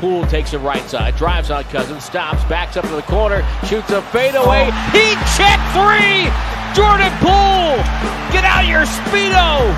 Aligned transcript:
Poole 0.00 0.26
takes 0.26 0.52
it 0.52 0.58
right 0.58 0.88
side, 0.88 1.16
drives 1.16 1.50
on 1.50 1.64
Cousins, 1.64 2.04
stops, 2.04 2.44
backs 2.44 2.76
up 2.76 2.84
to 2.86 2.94
the 2.94 3.02
corner, 3.02 3.46
shoots 3.66 3.90
a 3.90 4.02
fadeaway. 4.02 4.70
He 4.92 5.14
check 5.36 5.58
three! 5.74 6.30
Jordan 6.74 7.10
Poole! 7.18 7.82
Get 8.30 8.44
out 8.44 8.66
your 8.66 8.86
Speedo! 8.86 9.74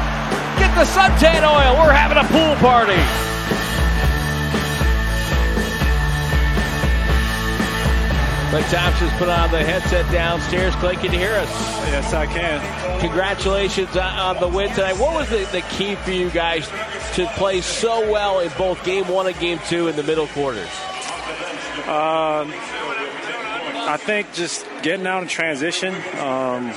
Get 0.59 0.75
the 0.77 0.85
suntan 0.85 1.43
oil! 1.43 1.83
We're 1.83 1.93
having 1.93 2.19
a 2.19 2.25
pool 2.29 2.55
party! 2.57 3.30
Klay 8.51 8.69
Thompson's 8.69 9.13
put 9.13 9.29
on 9.29 9.49
the 9.53 9.63
headset 9.63 10.11
downstairs. 10.11 10.75
Klay, 10.75 10.95
can 10.95 11.13
you 11.13 11.21
hear 11.21 11.35
us? 11.35 11.49
Yes, 11.87 12.13
I 12.13 12.27
can. 12.27 13.01
Congratulations 13.01 13.97
on 13.97 14.41
the 14.41 14.49
win 14.49 14.75
tonight. 14.75 14.99
What 14.99 15.15
was 15.15 15.29
the, 15.29 15.49
the 15.53 15.61
key 15.71 15.95
for 15.95 16.11
you 16.11 16.31
guys 16.31 16.69
to 17.15 17.27
play 17.37 17.61
so 17.61 18.11
well 18.11 18.41
in 18.41 18.51
both 18.59 18.85
game 18.85 19.07
one 19.07 19.29
and 19.29 19.39
game 19.39 19.61
two 19.69 19.87
in 19.87 19.95
the 19.95 20.03
middle 20.03 20.27
quarters? 20.27 20.69
Um, 21.87 22.53
I 23.87 23.97
think 24.01 24.33
just 24.33 24.67
getting 24.83 25.07
out 25.07 25.23
in 25.23 25.29
transition. 25.29 25.95
Um, 26.19 26.73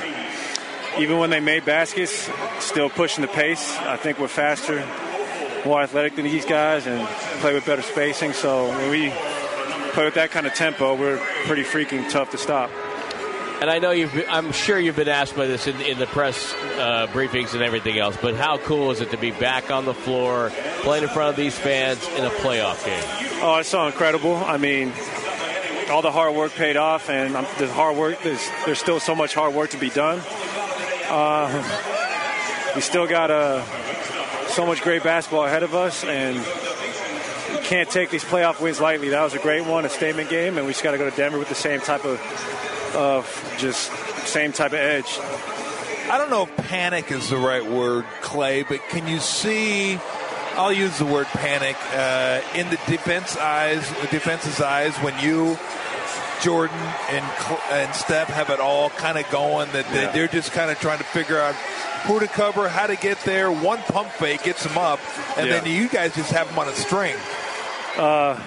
even 0.99 1.17
when 1.17 1.31
they 1.31 1.39
made 1.39 1.65
baskets, 1.65 2.29
still 2.59 2.91
pushing 2.91 3.23
the 3.23 3.27
pace. 3.29 3.75
I 3.79 3.97
think 3.97 4.19
we're 4.19 4.27
faster, 4.27 4.87
more 5.65 5.81
athletic 5.81 6.17
than 6.17 6.25
these 6.25 6.45
guys, 6.45 6.85
and 6.85 7.07
play 7.41 7.55
with 7.55 7.65
better 7.65 7.81
spacing. 7.81 8.33
So 8.33 8.67
when 8.67 8.91
we 8.91 9.11
play 9.93 10.05
with 10.05 10.15
that 10.15 10.31
kind 10.31 10.47
of 10.47 10.53
tempo, 10.53 10.95
we're 10.95 11.17
pretty 11.45 11.63
freaking 11.63 12.09
tough 12.09 12.31
to 12.31 12.37
stop. 12.37 12.69
And 13.61 13.69
I 13.69 13.79
know 13.79 13.91
you've, 13.91 14.13
I'm 14.27 14.51
sure 14.51 14.77
you've 14.77 14.95
been 14.95 15.07
asked 15.07 15.37
by 15.37 15.47
this 15.47 15.67
in, 15.67 15.79
in 15.81 15.97
the 15.97 16.07
press 16.07 16.53
uh, 16.53 17.07
briefings 17.13 17.53
and 17.53 17.61
everything 17.61 17.97
else, 17.97 18.17
but 18.21 18.35
how 18.35 18.57
cool 18.57 18.91
is 18.91 18.99
it 18.99 19.11
to 19.11 19.17
be 19.17 19.31
back 19.31 19.71
on 19.71 19.85
the 19.85 19.93
floor, 19.93 20.51
playing 20.81 21.03
in 21.03 21.09
front 21.09 21.29
of 21.29 21.35
these 21.35 21.57
fans 21.57 22.05
in 22.09 22.25
a 22.25 22.29
playoff 22.29 22.83
game? 22.85 23.01
Oh, 23.41 23.57
it's 23.59 23.69
so 23.69 23.85
incredible. 23.87 24.35
I 24.35 24.57
mean, 24.57 24.91
all 25.89 26.01
the 26.01 26.11
hard 26.11 26.35
work 26.35 26.51
paid 26.53 26.75
off, 26.75 27.09
and 27.09 27.35
um, 27.35 27.45
the 27.57 27.71
hard 27.71 27.95
work, 27.95 28.21
there's, 28.21 28.49
there's 28.65 28.79
still 28.79 28.99
so 28.99 29.15
much 29.15 29.33
hard 29.33 29.53
work 29.53 29.69
to 29.69 29.77
be 29.77 29.89
done. 29.89 30.21
Uh, 31.07 32.71
we 32.75 32.81
still 32.81 33.07
got 33.07 33.31
uh, 33.31 33.63
so 34.47 34.65
much 34.65 34.81
great 34.81 35.03
basketball 35.03 35.45
ahead 35.45 35.63
of 35.63 35.75
us, 35.75 36.03
and 36.03 36.37
can't 37.63 37.89
take 37.89 38.09
these 38.09 38.23
playoff 38.23 38.61
wins 38.61 38.79
lightly. 38.81 39.09
That 39.09 39.23
was 39.23 39.33
a 39.33 39.39
great 39.39 39.65
one, 39.65 39.85
a 39.85 39.89
statement 39.89 40.29
game, 40.29 40.57
and 40.57 40.65
we 40.67 40.73
just 40.73 40.83
got 40.83 40.91
to 40.91 40.97
go 40.97 41.09
to 41.09 41.15
Denver 41.15 41.39
with 41.39 41.49
the 41.49 41.55
same 41.55 41.79
type 41.79 42.05
of, 42.05 42.19
of 42.95 43.55
just 43.57 43.91
same 44.27 44.51
type 44.51 44.73
of 44.73 44.79
edge. 44.79 45.17
I 46.09 46.17
don't 46.17 46.29
know 46.29 46.43
if 46.43 46.55
panic 46.57 47.11
is 47.11 47.29
the 47.29 47.37
right 47.37 47.65
word, 47.65 48.05
Klay, 48.21 48.67
but 48.67 48.81
can 48.89 49.07
you 49.07 49.19
see? 49.19 49.97
I'll 50.55 50.73
use 50.73 50.99
the 50.99 51.05
word 51.05 51.25
panic 51.27 51.75
uh, 51.95 52.41
in 52.55 52.69
the 52.69 52.77
defense 52.85 53.35
eyes, 53.37 53.89
the 54.01 54.07
defense's 54.07 54.61
eyes 54.61 54.95
when 54.97 55.17
you, 55.19 55.57
Jordan 56.43 56.77
and 57.09 57.25
and 57.71 57.95
Steph 57.95 58.27
have 58.27 58.49
it 58.51 58.59
all 58.59 58.89
kind 58.91 59.17
of 59.17 59.27
going. 59.31 59.71
That 59.71 59.85
Yeah. 59.91 60.11
they're 60.11 60.27
just 60.27 60.51
kind 60.51 60.69
of 60.69 60.79
trying 60.79 60.99
to 60.99 61.03
figure 61.05 61.39
out 61.39 61.55
who 62.05 62.19
to 62.19 62.27
cover, 62.27 62.67
how 62.69 62.85
to 62.85 62.95
get 62.97 63.17
there. 63.21 63.51
One 63.51 63.79
pump 63.79 64.09
fake 64.09 64.43
gets 64.43 64.63
them 64.63 64.77
up, 64.77 64.99
and 65.37 65.47
Yeah. 65.47 65.59
then 65.59 65.71
you 65.71 65.87
guys 65.89 66.13
just 66.13 66.31
have 66.31 66.47
them 66.49 66.59
on 66.59 66.67
a 66.67 66.75
string. 66.75 67.15
Uh, 67.97 68.39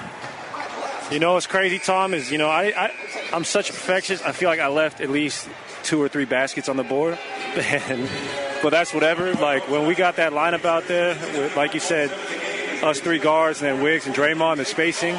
you 1.10 1.20
know 1.20 1.34
what's 1.34 1.46
crazy, 1.46 1.78
Tom, 1.78 2.14
is 2.14 2.32
you 2.32 2.38
know 2.38 2.48
I, 2.48 2.72
I 2.76 2.92
I'm 3.32 3.44
such 3.44 3.70
a 3.70 3.72
perfectionist. 3.72 4.26
I 4.26 4.32
feel 4.32 4.48
like 4.48 4.60
I 4.60 4.68
left 4.68 5.00
at 5.00 5.08
least 5.08 5.48
two 5.84 6.02
or 6.02 6.08
three 6.08 6.24
baskets 6.24 6.68
on 6.68 6.76
the 6.76 6.82
board, 6.82 7.16
and 7.56 8.08
but 8.62 8.70
that's 8.70 8.92
whatever. 8.92 9.32
Like 9.34 9.68
when 9.70 9.86
we 9.86 9.94
got 9.94 10.16
that 10.16 10.32
lineup 10.32 10.64
out 10.64 10.88
there, 10.88 11.14
with, 11.38 11.56
like 11.56 11.74
you 11.74 11.80
said, 11.80 12.10
us 12.82 13.00
three 13.00 13.20
guards 13.20 13.62
and 13.62 13.70
then 13.70 13.84
Wiggs 13.84 14.06
and 14.06 14.14
Draymond, 14.14 14.56
the 14.56 14.64
spacing, 14.64 15.14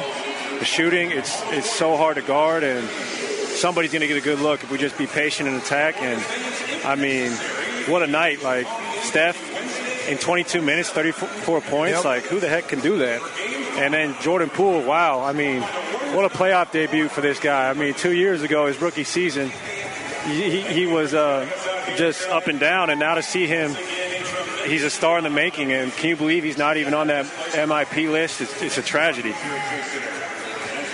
the 0.58 0.64
shooting, 0.64 1.10
it's 1.10 1.40
it's 1.52 1.70
so 1.70 1.96
hard 1.96 2.16
to 2.16 2.22
guard, 2.22 2.64
and 2.64 2.86
somebody's 2.88 3.92
gonna 3.92 4.06
get 4.06 4.18
a 4.18 4.24
good 4.24 4.40
look 4.40 4.62
if 4.62 4.70
we 4.70 4.76
just 4.76 4.98
be 4.98 5.06
patient 5.06 5.48
and 5.48 5.56
attack. 5.56 6.02
And 6.02 6.22
I 6.84 6.96
mean, 6.96 7.32
what 7.90 8.02
a 8.02 8.06
night! 8.06 8.42
Like 8.42 8.66
Steph 9.02 10.08
in 10.08 10.18
22 10.18 10.60
minutes, 10.60 10.90
34 10.90 11.60
points. 11.62 11.96
Yep. 11.96 12.04
Like 12.04 12.24
who 12.24 12.40
the 12.40 12.48
heck 12.48 12.68
can 12.68 12.80
do 12.80 12.98
that? 12.98 13.22
And 13.78 13.94
then 13.94 14.14
Jordan 14.20 14.50
Poole, 14.50 14.82
wow! 14.82 15.22
I 15.22 15.32
mean, 15.32 15.62
what 16.14 16.24
a 16.24 16.28
playoff 16.28 16.72
debut 16.72 17.08
for 17.08 17.20
this 17.20 17.38
guy. 17.38 17.70
I 17.70 17.74
mean, 17.74 17.94
two 17.94 18.12
years 18.12 18.42
ago, 18.42 18.66
his 18.66 18.80
rookie 18.80 19.04
season, 19.04 19.50
he, 20.26 20.50
he, 20.50 20.60
he 20.62 20.86
was 20.86 21.14
uh, 21.14 21.46
just 21.96 22.28
up 22.28 22.48
and 22.48 22.58
down, 22.58 22.90
and 22.90 22.98
now 22.98 23.14
to 23.14 23.22
see 23.22 23.46
him, 23.46 23.74
he's 24.66 24.82
a 24.82 24.90
star 24.90 25.16
in 25.18 25.24
the 25.24 25.30
making. 25.30 25.72
And 25.72 25.92
can 25.92 26.10
you 26.10 26.16
believe 26.16 26.42
he's 26.44 26.58
not 26.58 26.76
even 26.76 26.92
on 26.92 27.06
that 27.06 27.24
MIP 27.26 28.10
list? 28.10 28.40
It's, 28.40 28.62
it's 28.62 28.78
a 28.78 28.82
tragedy. 28.82 29.34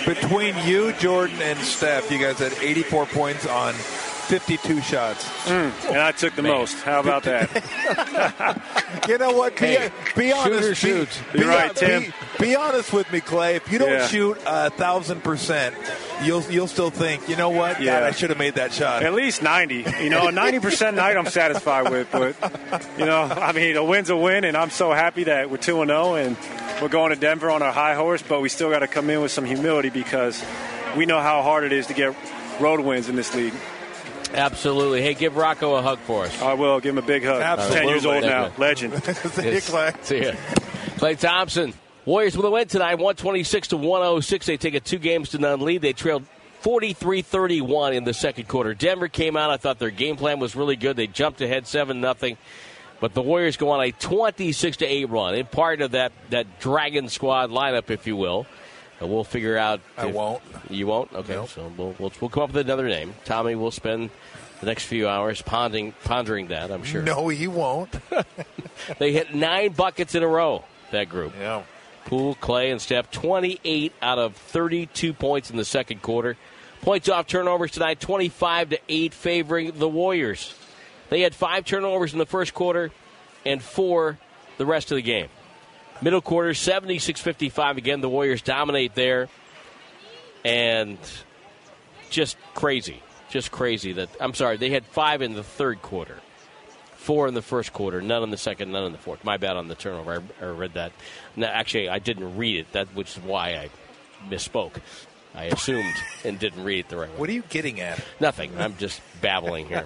Between 0.05 0.55
you, 0.65 0.93
Jordan, 0.93 1.41
and 1.41 1.57
Steph, 1.59 2.11
you 2.11 2.19
guys 2.19 2.37
had 2.37 2.53
84 2.61 3.07
points 3.07 3.47
on 3.47 3.73
52 3.73 4.79
shots. 4.81 5.27
And 5.49 5.97
I 5.97 6.11
took 6.11 6.35
the 6.35 6.43
most. 6.43 6.75
How 6.83 6.99
about 6.99 7.23
that? 7.23 8.61
You 9.07 9.19
know 9.19 9.33
what? 9.33 9.53
Be, 9.55 9.67
Hey, 9.67 9.91
be 10.17 10.31
honest. 10.31 10.45
shooter 10.51 10.69
be- 10.69 10.73
shoots. 10.75 11.19
Be, 11.31 11.39
You're 11.39 11.47
right, 11.49 11.71
be- 11.73 11.79
Tim. 11.79 12.13
Be, 12.49 12.55
honest 12.55 12.93
with 12.93 13.11
me, 13.11 13.19
Klay. 13.21 13.55
If 13.55 13.71
you 13.71 13.79
don't 13.79 13.89
Yeah. 13.89 14.07
shoot 14.07 14.37
a 14.45 14.69
thousand 14.69 15.23
percent, 15.23 15.75
you'll 16.23 16.43
you'll 16.43 16.67
still 16.67 16.89
think, 16.89 17.27
you 17.29 17.35
know 17.35 17.49
what? 17.49 17.81
Yeah. 17.81 17.99
God, 17.99 18.03
I 18.03 18.11
should 18.11 18.29
have 18.29 18.39
made 18.39 18.55
that 18.55 18.71
shot. 18.73 19.03
At 19.03 19.13
least 19.13 19.41
90. 19.41 19.85
You 20.01 20.09
know, 20.09 20.27
a 20.27 20.31
90% 20.31 20.95
night 20.95 21.17
I'm 21.17 21.25
satisfied 21.27 21.89
with. 21.89 22.09
But, 22.11 22.35
you 22.97 23.05
know, 23.05 23.23
I 23.23 23.51
mean, 23.51 23.75
a 23.75 23.83
win's 23.83 24.09
a 24.09 24.15
win, 24.15 24.43
and 24.43 24.55
I'm 24.55 24.69
so 24.69 24.91
happy 24.93 25.25
that 25.25 25.49
we're 25.49 25.57
2 25.57 25.81
and 25.81 25.89
0 25.89 26.15
and 26.15 26.37
we're 26.81 26.89
going 26.89 27.09
to 27.11 27.15
Denver 27.15 27.49
on 27.49 27.61
our 27.61 27.71
high 27.73 27.95
horse, 27.95 28.21
but 28.21 28.41
we 28.41 28.49
still 28.49 28.69
got 28.69 28.79
to 28.79 28.87
come 28.87 29.09
in 29.09 29.21
with 29.21 29.31
some 29.31 29.45
humility 29.45 29.89
because 29.89 30.43
we 30.95 31.05
know 31.05 31.19
how 31.19 31.41
hard 31.41 31.63
it 31.63 31.71
is 31.73 31.87
to 31.87 31.93
get 31.93 32.15
road 32.59 32.79
wins 32.79 33.09
in 33.09 33.15
this 33.15 33.33
league. 33.35 33.53
Absolutely. 34.33 35.01
Hey, 35.01 35.13
give 35.13 35.37
Rocco 35.37 35.75
a 35.75 35.81
hug 35.81 35.99
for 35.99 36.25
us. 36.25 36.41
I 36.41 36.53
will 36.53 36.79
give 36.79 36.89
him 36.97 36.97
a 36.97 37.07
big 37.07 37.23
hug. 37.23 37.41
Absolutely. 37.41 37.79
10 37.79 37.87
years 37.87 38.05
old 38.05 38.23
now. 38.23 38.51
Legend. 38.57 38.93
See 39.03 39.49
you, 39.49 39.57
Klay. 39.61 40.03
See 40.03 40.23
ya. 40.23 40.31
Klay 40.97 41.17
Thompson. 41.17 41.73
Warriors 42.05 42.37
with 42.37 42.45
a 42.45 42.51
win 42.51 42.67
tonight, 42.67 42.95
126 42.95 43.69
to 43.69 43.77
106. 43.77 44.45
They 44.45 44.57
take 44.57 44.75
a 44.75 44.79
two 44.79 44.99
games 44.99 45.29
to 45.29 45.39
none 45.39 45.61
lead. 45.61 45.81
They 45.81 45.93
trailed 45.93 46.23
43 46.59 47.23
31 47.23 47.93
in 47.93 48.03
the 48.03 48.13
second 48.13 48.47
quarter. 48.47 48.73
Denver 48.75 49.07
came 49.07 49.35
out. 49.35 49.49
I 49.49 49.57
thought 49.57 49.79
their 49.79 49.89
game 49.89 50.15
plan 50.15 50.39
was 50.39 50.55
really 50.55 50.75
good. 50.75 50.95
They 50.95 51.07
jumped 51.07 51.41
ahead 51.41 51.65
7 51.65 52.01
0. 52.01 52.37
But 52.99 53.13
the 53.13 53.21
Warriors 53.21 53.57
go 53.57 53.71
on 53.71 53.83
a 53.83 53.91
26 53.91 54.77
to 54.77 54.85
8 54.85 55.09
run. 55.09 55.35
In 55.35 55.45
part 55.47 55.81
of 55.81 55.91
that, 55.91 56.11
that 56.29 56.59
Dragon 56.59 57.09
Squad 57.09 57.49
lineup, 57.49 57.89
if 57.89 58.07
you 58.07 58.15
will. 58.15 58.45
And 58.99 59.09
we'll 59.09 59.23
figure 59.25 59.57
out. 59.57 59.81
I 59.97 60.05
won't. 60.05 60.41
You 60.69 60.87
won't? 60.87 61.11
Okay. 61.11 61.33
Nope. 61.33 61.49
So 61.49 61.71
we'll, 61.75 61.95
we'll, 61.99 62.13
we'll 62.21 62.29
come 62.29 62.43
up 62.43 62.53
with 62.53 62.65
another 62.65 62.87
name. 62.87 63.13
Tommy 63.25 63.55
will 63.55 63.71
spend 63.71 64.11
the 64.59 64.67
next 64.67 64.85
few 64.85 65.07
hours 65.07 65.41
pondering, 65.41 65.93
pondering 66.03 66.47
that, 66.47 66.71
I'm 66.71 66.83
sure. 66.83 67.01
No, 67.01 67.27
he 67.29 67.47
won't. 67.47 67.93
They 68.99 69.13
hit 69.13 69.33
nine 69.33 69.71
buckets 69.71 70.15
in 70.15 70.21
a 70.23 70.27
row, 70.27 70.65
that 70.91 71.07
group. 71.07 71.33
Yeah. 71.39 71.63
Poole, 72.05 72.35
Klay, 72.35 72.71
and 72.71 72.81
Steph, 72.81 73.11
28 73.11 73.93
out 74.01 74.19
of 74.19 74.35
32 74.35 75.13
points 75.13 75.49
in 75.49 75.57
the 75.57 75.65
second 75.65 76.01
quarter. 76.01 76.37
Points 76.81 77.09
off 77.09 77.27
turnovers 77.27 77.71
tonight, 77.71 77.99
25 77.99 78.69
to 78.69 78.79
8, 78.87 79.13
favoring 79.13 79.71
the 79.77 79.89
Warriors. 79.89 80.55
They 81.09 81.21
had 81.21 81.33
five 81.35 81.65
turnovers 81.65 82.13
in 82.13 82.19
the 82.19 82.25
first 82.25 82.53
quarter 82.53 82.91
and 83.45 83.61
four 83.61 84.17
the 84.57 84.65
rest 84.65 84.91
of 84.91 84.95
the 84.95 85.01
game. 85.01 85.27
Middle 86.01 86.21
quarter, 86.21 86.53
76 86.53 87.19
55. 87.21 87.77
Again, 87.77 88.01
the 88.01 88.09
Warriors 88.09 88.41
dominate 88.41 88.95
there. 88.95 89.29
And 90.43 90.97
just 92.09 92.37
crazy. 92.53 93.01
Just 93.29 93.51
crazy 93.51 93.93
that, 93.93 94.09
I'm 94.19 94.33
sorry, 94.33 94.57
they 94.57 94.69
had 94.69 94.85
five 94.85 95.21
in 95.21 95.33
the 95.33 95.43
third 95.43 95.81
quarter 95.81 96.17
four 97.05 97.27
in 97.27 97.35
the 97.35 97.41
first 97.43 97.71
quarter, 97.71 98.01
none 98.01 98.23
in 98.23 98.31
the 98.31 98.37
second, 98.37 98.71
none 98.71 98.83
in 98.85 98.91
the 98.91 98.97
fourth. 98.97 99.23
My 99.23 99.37
bad 99.37 99.57
on 99.57 99.67
the 99.67 99.75
turnover. 99.75 100.23
I, 100.41 100.45
I 100.45 100.49
read 100.49 100.73
that. 100.73 100.91
No, 101.35 101.45
actually, 101.45 101.87
I 101.87 101.99
didn't 101.99 102.35
read 102.35 102.57
it. 102.57 102.71
That 102.71 102.87
which 102.95 103.15
is 103.15 103.23
why 103.23 103.49
I 103.51 103.69
misspoke. 104.27 104.77
I 105.35 105.45
assumed 105.45 105.93
and 106.23 106.39
didn't 106.39 106.63
read 106.63 106.79
it 106.79 106.89
the 106.89 106.97
right 106.97 107.09
way. 107.09 107.17
What 107.17 107.29
are 107.29 107.33
you 107.33 107.43
getting 107.49 107.79
at? 107.79 108.03
Nothing. 108.19 108.57
I'm 108.57 108.75
just 108.77 109.01
babbling 109.21 109.67
here. 109.67 109.85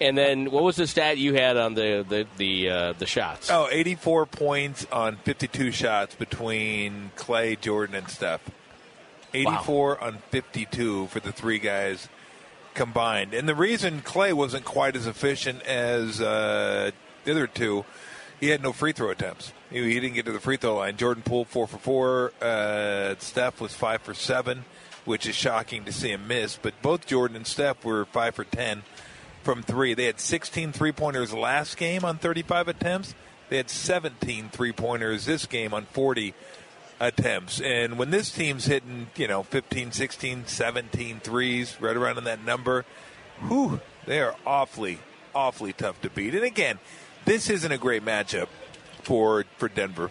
and 0.00 0.18
then, 0.18 0.50
what 0.50 0.64
was 0.64 0.76
the 0.76 0.86
stat 0.86 1.16
you 1.18 1.34
had 1.34 1.56
on 1.56 1.74
the 1.74 2.04
the 2.08 2.26
the, 2.36 2.70
uh, 2.70 2.92
the 2.94 3.06
shots? 3.06 3.48
Oh, 3.50 3.68
84 3.70 4.26
points 4.26 4.86
on 4.90 5.16
52 5.18 5.70
shots 5.70 6.16
between 6.16 7.12
Klay, 7.16 7.60
Jordan, 7.60 7.94
and 7.94 8.08
Steph. 8.08 8.40
84 9.32 10.02
on 10.02 10.18
52 10.30 11.06
for 11.08 11.20
the 11.20 11.30
three 11.30 11.58
guys 11.58 12.08
combined. 12.76 13.34
And 13.34 13.48
the 13.48 13.54
reason 13.54 14.02
Klay 14.02 14.32
wasn't 14.32 14.64
quite 14.64 14.94
as 14.94 15.08
efficient 15.08 15.62
as 15.62 16.20
uh, 16.20 16.92
the 17.24 17.30
other 17.32 17.48
two, 17.48 17.84
he 18.38 18.50
had 18.50 18.62
no 18.62 18.72
free 18.72 18.92
throw 18.92 19.10
attempts. 19.10 19.52
He, 19.70 19.82
he 19.82 19.98
didn't 19.98 20.14
get 20.14 20.26
to 20.26 20.32
the 20.32 20.40
free 20.40 20.56
throw 20.56 20.76
line. 20.76 20.96
Jordan 20.96 21.24
pulled 21.24 21.48
four 21.48 21.66
for 21.66 21.78
four. 21.78 22.32
Uh, 22.40 23.16
Steph 23.18 23.60
was 23.60 23.74
five 23.74 24.02
for 24.02 24.14
seven, 24.14 24.64
which 25.04 25.26
is 25.26 25.34
shocking 25.34 25.84
to 25.84 25.92
see 25.92 26.10
him 26.10 26.28
miss. 26.28 26.56
But 26.56 26.80
both 26.82 27.06
Jordan 27.06 27.36
and 27.36 27.46
Steph 27.46 27.84
were 27.84 28.04
five 28.04 28.36
for 28.36 28.44
ten 28.44 28.82
from 29.42 29.62
three. 29.62 29.94
They 29.94 30.04
had 30.04 30.20
16 30.20 30.72
three 30.72 30.92
pointers 30.92 31.32
last 31.32 31.76
game 31.76 32.04
on 32.04 32.18
35 32.18 32.68
attempts. 32.68 33.14
They 33.48 33.56
had 33.56 33.70
17 33.70 34.50
three 34.50 34.72
pointers 34.72 35.24
this 35.24 35.46
game 35.46 35.72
on 35.72 35.86
40 35.86 36.34
attempts. 37.00 37.60
And 37.60 37.98
when 37.98 38.10
this 38.10 38.30
team's 38.30 38.66
hitting, 38.66 39.08
you 39.16 39.28
know, 39.28 39.42
15, 39.42 39.92
16, 39.92 40.46
17 40.46 41.20
threes, 41.20 41.76
right 41.80 41.96
around 41.96 42.18
in 42.18 42.24
that 42.24 42.44
number, 42.44 42.84
whew, 43.46 43.80
they 44.06 44.20
are 44.20 44.36
awfully, 44.46 44.98
awfully 45.34 45.72
tough 45.72 46.00
to 46.02 46.10
beat. 46.10 46.34
And 46.34 46.44
again, 46.44 46.78
this 47.24 47.50
isn't 47.50 47.72
a 47.72 47.78
great 47.78 48.04
matchup 48.04 48.48
for 49.02 49.44
for 49.58 49.68
Denver. 49.68 50.10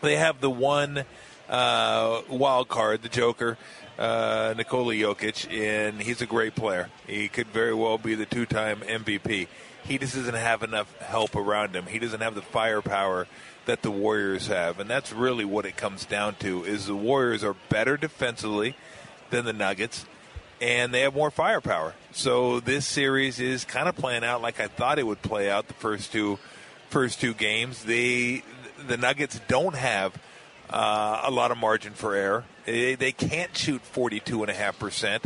They 0.00 0.16
have 0.16 0.40
the 0.40 0.50
one 0.50 1.04
uh, 1.48 2.22
wild 2.28 2.68
card, 2.68 3.02
the 3.02 3.08
Joker, 3.08 3.56
uh, 3.98 4.54
Nikola 4.56 4.94
Jokic, 4.94 5.50
and 5.50 6.00
he's 6.00 6.20
a 6.20 6.26
great 6.26 6.54
player. 6.54 6.88
He 7.06 7.28
could 7.28 7.48
very 7.48 7.74
well 7.74 7.98
be 7.98 8.14
the 8.14 8.26
two-time 8.26 8.80
MVP. 8.80 9.48
He 9.86 9.98
just 9.98 10.14
doesn't 10.14 10.34
have 10.34 10.62
enough 10.62 10.94
help 10.98 11.36
around 11.36 11.74
him. 11.74 11.86
He 11.86 11.98
doesn't 11.98 12.20
have 12.20 12.34
the 12.34 12.42
firepower 12.42 13.26
that 13.66 13.82
the 13.82 13.90
Warriors 13.90 14.46
have, 14.48 14.80
and 14.80 14.88
that's 14.88 15.12
really 15.12 15.44
what 15.44 15.66
it 15.66 15.76
comes 15.76 16.04
down 16.04 16.36
to. 16.36 16.64
Is 16.64 16.86
the 16.86 16.96
Warriors 16.96 17.44
are 17.44 17.56
better 17.68 17.96
defensively 17.96 18.76
than 19.30 19.44
the 19.44 19.52
Nuggets, 19.52 20.06
and 20.60 20.92
they 20.92 21.00
have 21.00 21.14
more 21.14 21.30
firepower. 21.30 21.94
So 22.12 22.60
this 22.60 22.86
series 22.86 23.40
is 23.40 23.64
kind 23.64 23.88
of 23.88 23.96
playing 23.96 24.24
out 24.24 24.42
like 24.42 24.60
I 24.60 24.68
thought 24.68 24.98
it 24.98 25.06
would 25.06 25.22
play 25.22 25.50
out 25.50 25.68
the 25.68 25.74
first 25.74 26.12
two 26.12 26.38
first 26.88 27.20
two 27.20 27.34
games. 27.34 27.84
They 27.84 28.42
the 28.86 28.96
Nuggets 28.96 29.40
don't 29.48 29.74
have 29.74 30.14
uh, 30.70 31.22
a 31.24 31.30
lot 31.30 31.50
of 31.50 31.58
margin 31.58 31.92
for 31.92 32.14
error. 32.14 32.44
They, 32.64 32.94
they 32.94 33.12
can't 33.12 33.56
shoot 33.56 33.82
42.5% 33.94 35.22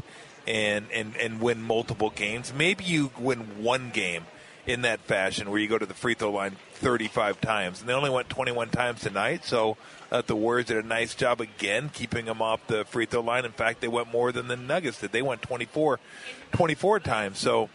and, 0.47 0.87
and, 0.93 1.17
and 1.17 1.41
win 1.41 1.63
multiple 1.63 2.11
games. 2.11 2.53
Maybe 2.53 2.85
you 2.85 3.11
win 3.19 3.63
one 3.63 3.91
game 3.91 4.27
in 4.67 4.83
that 4.83 5.01
fashion 5.01 5.51
where 5.51 5.59
you 5.59 5.69
go 5.69 5.79
to 5.79 5.87
the 5.87 5.95
free 5.95 6.15
throw 6.15 6.31
line 6.31 6.57
35 6.75 7.41
times. 7.41 7.81
And 7.81 7.89
they 7.89 7.93
only 7.93 8.11
went 8.11 8.29
21 8.29 8.71
times 8.71 9.01
tonight, 9.01 9.45
so 9.45 9.77
uh, 10.11 10.23
the 10.23 10.37
Warriors 10.37 10.67
did 10.67 10.85
a 10.85 10.87
nice 10.87 11.15
job 11.15 11.41
again 11.41 11.91
keeping 11.93 12.27
them 12.27 12.43
off 12.43 12.67
the 12.67 12.85
free 12.85 13.07
throw 13.07 13.21
line. 13.21 13.45
In 13.45 13.53
fact, 13.53 13.81
they 13.81 13.89
went 13.89 14.11
more 14.11 14.33
than 14.33 14.49
the 14.49 14.57
Nuggets 14.57 15.01
did. 15.01 15.13
They 15.13 15.23
went 15.23 15.43
24, 15.43 15.99
24 16.53 17.01
times. 17.01 17.39
So 17.39 17.69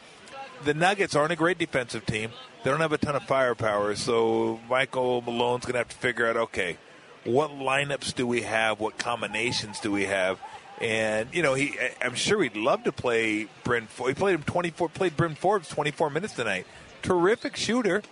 the 0.64 0.74
Nuggets 0.74 1.16
aren't 1.16 1.32
a 1.32 1.36
great 1.36 1.58
defensive 1.58 2.06
team. 2.06 2.32
They 2.64 2.72
don't 2.72 2.82
have 2.82 2.94
a 2.94 2.98
ton 2.98 3.16
of 3.16 3.24
firepower, 3.24 3.96
so 3.96 4.60
Michael 4.68 5.22
Malone's 5.22 5.66
going 5.66 5.74
to 5.74 5.80
have 5.80 5.90
to 5.90 5.96
figure 5.96 6.28
out 6.28 6.36
okay, 6.36 6.78
what 7.24 7.52
lineups 7.52 8.16
do 8.16 8.26
we 8.26 8.42
have? 8.42 8.80
What 8.80 8.98
combinations 8.98 9.80
do 9.80 9.92
we 9.92 10.06
have? 10.06 10.40
And 10.82 11.30
you 11.34 11.42
know, 11.42 11.54
he 11.54 11.78
I'm 12.02 12.16
sure 12.16 12.42
he'd 12.44 12.56
love 12.56 12.84
to 12.84 12.92
play 12.92 13.48
Bryn. 13.64 13.88
He 14.06 14.14
played 14.14 14.36
him 14.36 14.44
24. 14.44 14.90
Played 14.90 15.16
Bryn 15.16 15.36
Forbes 15.36 15.70
24 15.70 16.10
minutes 16.10 16.34
tonight. 16.34 16.66
Terrific 17.02 17.56
shooter, 17.56 18.04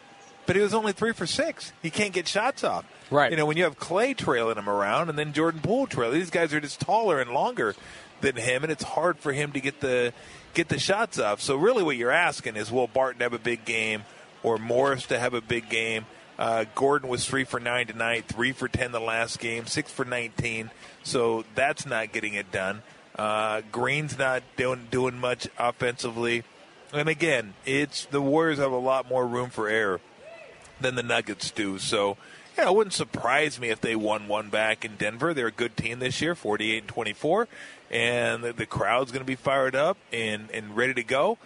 but 0.45 0.55
he 0.55 0.61
was 0.61 0.73
only 0.73 0.93
three 0.93 1.13
for 1.13 1.25
six. 1.25 1.73
He 1.81 1.89
can't 1.89 2.13
get 2.13 2.27
shots 2.27 2.63
off. 2.63 2.85
Right. 3.11 3.31
You 3.31 3.37
know, 3.37 3.45
when 3.45 3.57
you 3.57 3.63
have 3.63 3.77
Klay 3.77 4.15
trailing 4.15 4.57
him 4.57 4.69
around, 4.69 5.09
and 5.09 5.17
then 5.17 5.33
Jordan 5.33 5.61
Poole 5.61 5.87
trailing, 5.87 6.19
these 6.19 6.29
guys 6.29 6.53
are 6.53 6.61
just 6.61 6.79
taller 6.79 7.19
and 7.19 7.31
longer 7.31 7.75
than 8.21 8.35
him, 8.37 8.63
and 8.63 8.71
it's 8.71 8.83
hard 8.83 9.19
for 9.19 9.33
him 9.33 9.51
to 9.51 9.59
get 9.59 9.81
the 9.81 10.13
get 10.53 10.69
the 10.69 10.79
shots 10.79 11.19
off. 11.19 11.41
So 11.41 11.55
really, 11.55 11.83
what 11.83 11.97
you're 11.97 12.11
asking 12.11 12.55
is, 12.55 12.71
will 12.71 12.87
Barton 12.87 13.21
have 13.21 13.33
a 13.33 13.39
big 13.39 13.65
game, 13.65 14.03
or 14.41 14.57
Morris 14.57 15.05
to 15.07 15.19
have 15.19 15.33
a 15.33 15.41
big 15.41 15.69
game? 15.69 16.05
Uh, 16.43 16.65
Gordon 16.75 17.07
was 17.07 17.25
three 17.25 17.45
for 17.45 17.57
nine 17.57 17.87
tonight, 17.87 18.25
three 18.27 18.51
for 18.51 18.67
ten 18.67 18.91
the 18.91 18.99
last 18.99 19.39
game, 19.39 19.65
six 19.65 19.89
for 19.89 20.03
nineteen. 20.03 20.71
So 21.01 21.45
that's 21.55 21.85
not 21.85 22.11
getting 22.11 22.33
it 22.33 22.51
done. 22.51 22.81
Uh, 23.17 23.61
Green's 23.71 24.17
not 24.17 24.43
doing 24.57 24.89
doing 24.91 25.17
much 25.17 25.47
offensively, 25.57 26.43
and 26.91 27.07
again, 27.07 27.53
it's 27.65 28.03
the 28.03 28.21
Warriors 28.21 28.57
have 28.57 28.73
a 28.73 28.77
lot 28.77 29.07
more 29.07 29.25
room 29.25 29.51
for 29.51 29.69
error 29.69 30.01
than 30.81 30.95
the 30.95 31.03
Nuggets 31.03 31.49
do. 31.49 31.79
So, 31.79 32.17
yeah, 32.57 32.67
it 32.67 32.75
wouldn't 32.75 32.93
surprise 32.93 33.57
me 33.57 33.69
if 33.69 33.79
they 33.79 33.95
won 33.95 34.27
one 34.27 34.49
back 34.49 34.83
in 34.83 34.97
Denver. 34.97 35.33
They're 35.33 35.47
a 35.47 35.51
good 35.51 35.77
team 35.77 35.99
this 35.99 36.21
year, 36.21 36.35
48 36.35 36.79
and 36.79 36.87
24, 36.89 37.47
and 37.89 38.43
the, 38.43 38.51
the 38.51 38.65
crowd's 38.65 39.13
going 39.13 39.21
to 39.21 39.25
be 39.25 39.35
fired 39.35 39.77
up 39.77 39.97
and, 40.11 40.51
and 40.51 40.75
ready 40.75 40.93
to 40.95 41.03
go. 41.03 41.37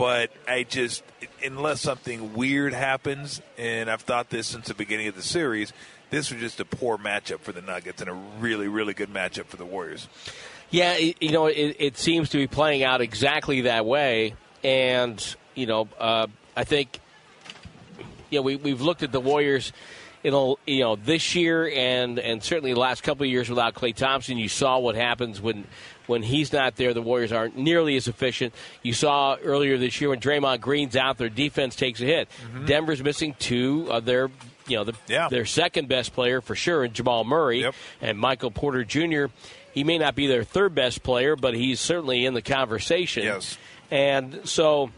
But 0.00 0.30
I 0.48 0.62
just, 0.62 1.02
unless 1.44 1.82
something 1.82 2.32
weird 2.32 2.72
happens, 2.72 3.42
and 3.58 3.90
I've 3.90 4.00
thought 4.00 4.30
this 4.30 4.46
since 4.46 4.68
the 4.68 4.74
beginning 4.74 5.08
of 5.08 5.14
the 5.14 5.22
series, 5.22 5.74
this 6.08 6.30
was 6.30 6.40
just 6.40 6.58
a 6.58 6.64
poor 6.64 6.96
matchup 6.96 7.40
for 7.40 7.52
the 7.52 7.60
Nuggets 7.60 8.00
and 8.00 8.08
a 8.10 8.14
really, 8.40 8.66
really 8.66 8.94
good 8.94 9.12
matchup 9.12 9.44
for 9.44 9.58
the 9.58 9.66
Warriors. 9.66 10.08
Yeah, 10.70 10.96
you 10.96 11.32
know, 11.32 11.48
it, 11.48 11.76
it, 11.78 11.98
seems 11.98 12.30
to 12.30 12.38
be 12.38 12.46
playing 12.46 12.82
out 12.82 13.02
exactly 13.02 13.60
that 13.62 13.84
way. 13.84 14.36
And, 14.64 15.22
you 15.54 15.66
know, 15.66 15.86
uh, 15.98 16.28
I 16.56 16.64
think, 16.64 16.98
you 18.30 18.38
know, 18.38 18.42
we, 18.42 18.56
we've 18.56 18.80
looked 18.80 19.02
at 19.02 19.12
the 19.12 19.20
Warriors 19.20 19.70
you 20.22 20.30
know, 20.30 20.58
you 20.66 20.80
know, 20.80 20.96
this 20.96 21.34
year 21.34 21.68
and 21.68 22.18
and 22.18 22.42
certainly 22.42 22.74
the 22.74 22.80
last 22.80 23.02
couple 23.02 23.24
of 23.24 23.30
years 23.30 23.48
without 23.48 23.74
Klay 23.74 23.94
Thompson, 23.94 24.36
you 24.36 24.48
saw 24.48 24.78
what 24.78 24.94
happens 24.94 25.40
when 25.40 25.66
when 26.06 26.22
he's 26.22 26.52
not 26.52 26.76
there. 26.76 26.92
The 26.92 27.02
Warriors 27.02 27.32
aren't 27.32 27.56
nearly 27.56 27.96
as 27.96 28.08
efficient. 28.08 28.54
You 28.82 28.92
saw 28.92 29.36
earlier 29.42 29.78
this 29.78 30.00
year 30.00 30.10
when 30.10 30.20
Draymond 30.20 30.60
Green's 30.60 30.96
out, 30.96 31.18
their 31.18 31.28
defense 31.28 31.74
takes 31.74 32.00
a 32.00 32.04
hit. 32.04 32.28
Mm-hmm. 32.28 32.66
Denver's 32.66 33.02
missing 33.02 33.34
two 33.38 33.86
of 33.90 34.04
their 34.04 34.30
you 34.66 34.76
know 34.76 34.84
the, 34.84 34.94
yeah. 35.08 35.28
their 35.28 35.46
second 35.46 35.88
best 35.88 36.12
player 36.12 36.40
for 36.40 36.54
sure, 36.54 36.84
and 36.84 36.92
Jamal 36.92 37.24
Murray 37.24 37.62
yep. 37.62 37.74
and 38.00 38.18
Michael 38.18 38.50
Porter 38.50 38.84
Jr. 38.84 39.26
He 39.72 39.84
may 39.84 39.98
not 39.98 40.14
be 40.14 40.26
their 40.26 40.44
third 40.44 40.74
best 40.74 41.02
player, 41.02 41.36
but 41.36 41.54
he's 41.54 41.80
certainly 41.80 42.26
in 42.26 42.34
the 42.34 42.42
conversation. 42.42 43.22
Yes, 43.22 43.56
and 43.90 44.40
so 44.44 44.90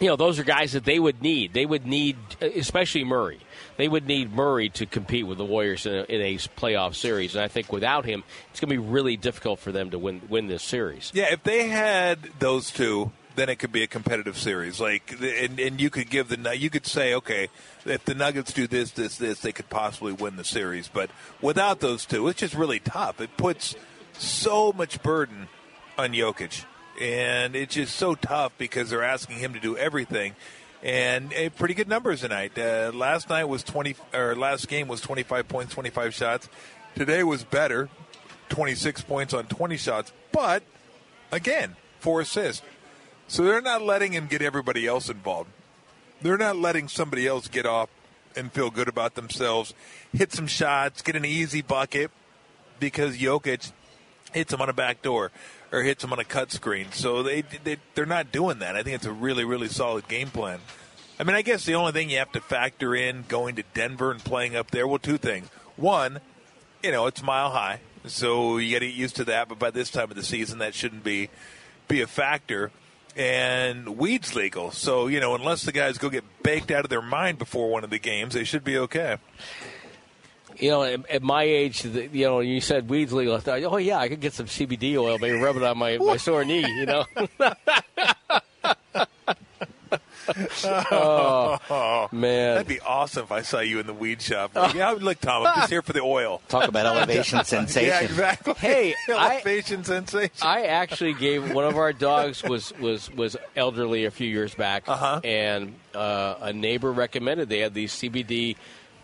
you 0.00 0.08
know 0.08 0.16
those 0.16 0.38
are 0.38 0.44
guys 0.44 0.72
that 0.72 0.84
they 0.84 0.98
would 0.98 1.20
need. 1.20 1.52
They 1.52 1.66
would 1.66 1.86
need, 1.86 2.16
especially 2.40 3.04
Murray 3.04 3.40
they 3.82 3.88
would 3.88 4.06
need 4.06 4.32
Murray 4.32 4.68
to 4.68 4.86
compete 4.86 5.26
with 5.26 5.38
the 5.38 5.44
Warriors 5.44 5.86
in 5.86 5.92
a, 5.92 6.02
in 6.04 6.20
a 6.20 6.36
playoff 6.36 6.94
series. 6.94 7.34
And 7.34 7.42
I 7.42 7.48
think 7.48 7.72
without 7.72 8.04
him, 8.04 8.22
it's 8.52 8.60
going 8.60 8.68
to 8.68 8.80
be 8.80 8.88
really 8.90 9.16
difficult 9.16 9.58
for 9.58 9.72
them 9.72 9.90
to 9.90 9.98
win 9.98 10.22
win 10.28 10.46
this 10.46 10.62
series. 10.62 11.10
Yeah, 11.12 11.32
if 11.32 11.42
they 11.42 11.66
had 11.66 12.20
those 12.38 12.70
two, 12.70 13.10
then 13.34 13.48
it 13.48 13.56
could 13.56 13.72
be 13.72 13.82
a 13.82 13.88
competitive 13.88 14.38
series. 14.38 14.80
Like, 14.80 15.20
and, 15.20 15.58
and 15.58 15.80
you 15.80 15.90
could 15.90 16.10
give 16.10 16.28
the 16.28 16.56
you 16.56 16.70
could 16.70 16.86
say, 16.86 17.12
okay, 17.14 17.48
if 17.84 18.04
the 18.04 18.14
Nuggets 18.14 18.52
do 18.52 18.68
this, 18.68 18.92
this, 18.92 19.18
this, 19.18 19.40
they 19.40 19.50
could 19.50 19.68
possibly 19.68 20.12
win 20.12 20.36
the 20.36 20.44
series. 20.44 20.86
But 20.86 21.10
without 21.40 21.80
those 21.80 22.06
two, 22.06 22.28
it's 22.28 22.38
just 22.38 22.54
really 22.54 22.78
tough. 22.78 23.20
It 23.20 23.36
puts 23.36 23.74
so 24.16 24.72
much 24.72 25.02
burden 25.02 25.48
on 25.98 26.12
Jokic, 26.12 26.66
and 27.00 27.56
it's 27.56 27.74
just 27.74 27.96
so 27.96 28.14
tough 28.14 28.52
because 28.58 28.90
they're 28.90 29.02
asking 29.02 29.38
him 29.38 29.54
to 29.54 29.58
do 29.58 29.76
everything 29.76 30.36
and 30.82 31.32
a 31.34 31.48
pretty 31.50 31.74
good 31.74 31.88
numbers 31.88 32.20
tonight. 32.20 32.58
Uh, 32.58 32.90
last 32.92 33.28
night 33.28 33.44
was 33.44 33.62
20, 33.62 33.94
or 34.12 34.34
last 34.34 34.68
game 34.68 34.88
was 34.88 35.00
25 35.00 35.48
points, 35.48 35.74
25 35.74 36.14
shots. 36.14 36.48
Today 36.94 37.22
was 37.22 37.44
better, 37.44 37.88
26 38.48 39.02
points 39.02 39.32
on 39.32 39.46
20 39.46 39.76
shots, 39.76 40.12
but 40.32 40.62
again, 41.30 41.76
four 42.00 42.20
assists. 42.20 42.62
So 43.28 43.44
they're 43.44 43.62
not 43.62 43.82
letting 43.82 44.12
him 44.12 44.26
get 44.26 44.42
everybody 44.42 44.86
else 44.86 45.08
involved. 45.08 45.50
They're 46.20 46.38
not 46.38 46.56
letting 46.56 46.88
somebody 46.88 47.26
else 47.26 47.48
get 47.48 47.64
off 47.64 47.88
and 48.36 48.52
feel 48.52 48.70
good 48.70 48.88
about 48.88 49.14
themselves, 49.14 49.74
hit 50.12 50.32
some 50.32 50.46
shots, 50.46 51.02
get 51.02 51.16
an 51.16 51.24
easy 51.24 51.62
bucket 51.62 52.10
because 52.80 53.16
Jokic 53.16 53.72
hits 54.32 54.52
him 54.52 54.60
on 54.60 54.68
a 54.68 54.72
back 54.72 55.02
door 55.02 55.30
or 55.72 55.82
hits 55.82 56.02
them 56.02 56.12
on 56.12 56.18
a 56.18 56.24
cut 56.24 56.52
screen. 56.52 56.92
So 56.92 57.22
they, 57.22 57.42
they 57.42 57.78
they're 57.94 58.06
not 58.06 58.30
doing 58.30 58.60
that. 58.60 58.76
I 58.76 58.82
think 58.82 58.94
it's 58.96 59.06
a 59.06 59.12
really 59.12 59.44
really 59.44 59.68
solid 59.68 60.06
game 60.06 60.28
plan. 60.28 60.60
I 61.18 61.24
mean, 61.24 61.34
I 61.34 61.42
guess 61.42 61.64
the 61.64 61.74
only 61.74 61.92
thing 61.92 62.10
you 62.10 62.18
have 62.18 62.32
to 62.32 62.40
factor 62.40 62.94
in 62.94 63.24
going 63.28 63.56
to 63.56 63.62
Denver 63.74 64.10
and 64.10 64.22
playing 64.22 64.56
up 64.56 64.70
there, 64.70 64.86
well, 64.86 64.98
two 64.98 65.18
things. 65.18 65.48
One, 65.76 66.20
you 66.82 66.90
know, 66.90 67.06
it's 67.06 67.22
mile 67.22 67.50
high, 67.50 67.80
so 68.06 68.58
you 68.58 68.72
got 68.74 68.80
to 68.80 68.86
get 68.86 68.94
used 68.94 69.16
to 69.16 69.24
that. 69.24 69.48
But 69.48 69.58
by 69.58 69.70
this 69.70 69.90
time 69.90 70.10
of 70.10 70.16
the 70.16 70.22
season, 70.22 70.58
that 70.58 70.74
shouldn't 70.74 71.04
be 71.04 71.30
be 71.88 72.00
a 72.00 72.06
factor. 72.06 72.70
And 73.14 73.98
weeds 73.98 74.34
legal, 74.34 74.70
so 74.70 75.06
you 75.06 75.20
know, 75.20 75.34
unless 75.34 75.64
the 75.64 75.72
guys 75.72 75.98
go 75.98 76.08
get 76.08 76.24
baked 76.42 76.70
out 76.70 76.84
of 76.84 76.88
their 76.88 77.02
mind 77.02 77.38
before 77.38 77.68
one 77.68 77.84
of 77.84 77.90
the 77.90 77.98
games, 77.98 78.32
they 78.32 78.44
should 78.44 78.64
be 78.64 78.78
okay 78.78 79.18
you 80.62 80.70
know, 80.70 80.84
at, 80.84 81.10
at, 81.10 81.22
my 81.22 81.42
age, 81.42 81.84
you 81.84 82.24
know, 82.26 82.38
you 82.38 82.60
said 82.60 82.88
weeds 82.88 83.12
legal. 83.12 83.34
I 83.34 83.40
thought, 83.40 83.62
oh 83.64 83.78
yeah, 83.78 83.98
I 83.98 84.08
could 84.08 84.20
get 84.20 84.32
some 84.32 84.46
CBD 84.46 84.96
oil, 84.96 85.18
maybe 85.18 85.36
rub 85.36 85.56
it 85.56 85.62
on 85.64 85.76
my, 85.76 85.98
my 85.98 86.16
sore 86.18 86.44
knee. 86.44 86.64
You 86.64 86.86
know. 86.86 87.04
oh, 90.64 92.08
man, 92.12 92.54
that'd 92.54 92.68
be 92.68 92.78
awesome 92.78 93.24
if 93.24 93.32
I 93.32 93.42
saw 93.42 93.58
you 93.58 93.80
in 93.80 93.88
the 93.88 93.92
weed 93.92 94.22
shop. 94.22 94.54
Like, 94.54 94.74
yeah, 94.74 94.92
look, 94.92 95.18
Tom, 95.20 95.44
I'm 95.44 95.56
just 95.56 95.70
here 95.70 95.82
for 95.82 95.92
the 95.92 96.00
oil. 96.00 96.40
Talk 96.48 96.68
about 96.68 96.86
elevation 96.86 97.44
sensation. 97.44 97.88
Yeah, 97.88 98.00
exactly. 98.00 98.54
Hey, 98.54 98.94
elevation 99.08 99.80
I, 99.80 99.82
sensation. 99.82 100.30
I 100.42 100.66
actually 100.66 101.14
gave 101.14 101.52
one 101.52 101.64
of 101.64 101.76
our 101.76 101.92
dogs 101.92 102.44
was 102.44 102.72
was 102.78 103.10
was 103.10 103.36
elderly 103.56 104.04
a 104.04 104.12
few 104.12 104.28
years 104.28 104.54
back, 104.54 104.84
uh-huh. 104.86 105.22
and 105.24 105.74
uh, 105.92 106.36
a 106.40 106.52
neighbor 106.52 106.92
recommended 106.92 107.48
they 107.48 107.58
had 107.58 107.74
these 107.74 107.92
CBD 107.92 108.54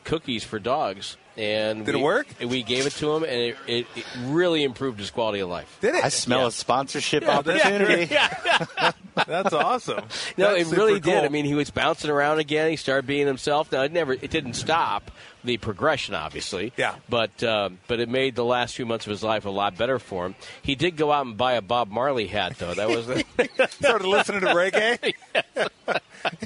cookies 0.04 0.44
for 0.44 0.60
dogs 0.60 1.16
and 1.38 1.86
Did 1.86 1.94
we, 1.94 2.00
it 2.00 2.04
work? 2.04 2.26
We 2.44 2.62
gave 2.62 2.84
it 2.86 2.92
to 2.94 3.12
him, 3.14 3.22
and 3.22 3.32
it, 3.32 3.56
it, 3.66 3.86
it 3.96 4.04
really 4.24 4.64
improved 4.64 4.98
his 4.98 5.10
quality 5.10 5.38
of 5.40 5.48
life. 5.48 5.78
Did 5.80 5.94
it? 5.94 6.04
I 6.04 6.08
smell 6.08 6.40
Yeah. 6.40 6.46
a 6.48 6.50
sponsorship 6.50 7.22
Yeah, 7.22 7.40
that's- 7.40 7.64
opportunity. 7.64 8.14
That's 9.26 9.52
awesome. 9.52 10.04
No, 10.36 10.54
That's 10.54 10.70
it 10.70 10.76
really 10.76 10.94
super 10.94 11.10
did. 11.10 11.24
I 11.24 11.28
mean, 11.28 11.44
he 11.44 11.54
was 11.54 11.70
bouncing 11.70 12.08
around 12.08 12.38
again. 12.38 12.70
He 12.70 12.76
started 12.76 13.04
being 13.04 13.26
himself. 13.26 13.72
Now, 13.72 13.82
it 13.82 13.90
never, 13.92 14.12
it 14.12 14.30
didn't 14.30 14.54
stop 14.54 15.10
the 15.42 15.56
progression, 15.56 16.14
obviously. 16.14 16.72
Yeah. 16.76 16.94
But 17.08 17.42
um, 17.42 17.78
but 17.88 17.98
it 17.98 18.08
made 18.08 18.36
the 18.36 18.44
last 18.44 18.76
few 18.76 18.86
months 18.86 19.06
of 19.06 19.10
his 19.10 19.24
life 19.24 19.44
a 19.44 19.50
lot 19.50 19.76
better 19.76 19.98
for 19.98 20.26
him. 20.26 20.36
He 20.62 20.76
did 20.76 20.96
go 20.96 21.10
out 21.10 21.26
and 21.26 21.36
buy 21.36 21.54
a 21.54 21.62
Bob 21.62 21.90
Marley 21.90 22.28
hat, 22.28 22.58
though. 22.58 22.74
That 22.74 22.88
was 22.88 23.06
started 23.72 24.06
listening 24.06 24.40
to 24.42 24.46
reggae. 24.48 25.12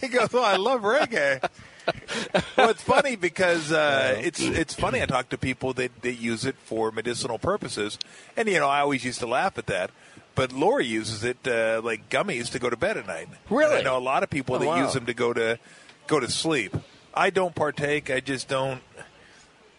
he 0.01 0.09
goes, 0.09 0.29
"Oh, 0.33 0.43
I 0.43 0.57
love 0.57 0.81
reggae." 0.81 1.47
well, 2.57 2.71
it's 2.71 2.83
funny 2.83 3.17
because 3.17 3.73
uh, 3.73 4.19
it's 4.23 4.41
it's 4.41 4.75
funny. 4.75 5.03
I 5.03 5.07
talk 5.07 5.29
to 5.31 5.39
people 5.39 5.73
that, 5.75 6.03
that 6.03 6.15
use 6.15 6.45
it 6.45 6.57
for 6.65 6.91
medicinal 6.91 7.39
purposes, 7.39 7.99
and 8.37 8.49
you 8.49 8.61
know, 8.61 8.69
I 8.69 8.81
always 8.81 9.05
used 9.05 9.21
to 9.21 9.27
laugh 9.27 9.59
at 9.59 9.67
that. 9.67 9.91
But 10.35 10.53
Lori 10.53 10.87
uses 10.87 11.25
it 11.25 11.47
uh, 11.47 11.83
like 11.85 12.09
gummies 12.09 12.51
to 12.53 12.59
go 12.59 12.71
to 12.71 12.77
bed 12.77 12.97
at 12.97 13.07
night. 13.07 13.29
Really? 13.51 13.79
And 13.79 13.81
I 13.87 13.91
know 13.91 13.99
a 13.99 14.01
lot 14.01 14.23
of 14.23 14.31
people 14.31 14.55
Oh, 14.55 14.59
that 14.59 14.67
wow. 14.67 14.83
use 14.83 14.95
them 14.95 15.05
to 15.07 15.15
go 15.15 15.33
to 15.33 15.59
go 16.07 16.21
to 16.21 16.31
sleep. 16.31 16.75
I 17.13 17.31
don't 17.31 17.55
partake. 17.55 18.11
I 18.11 18.21
just 18.21 18.49
don't. 18.49 18.81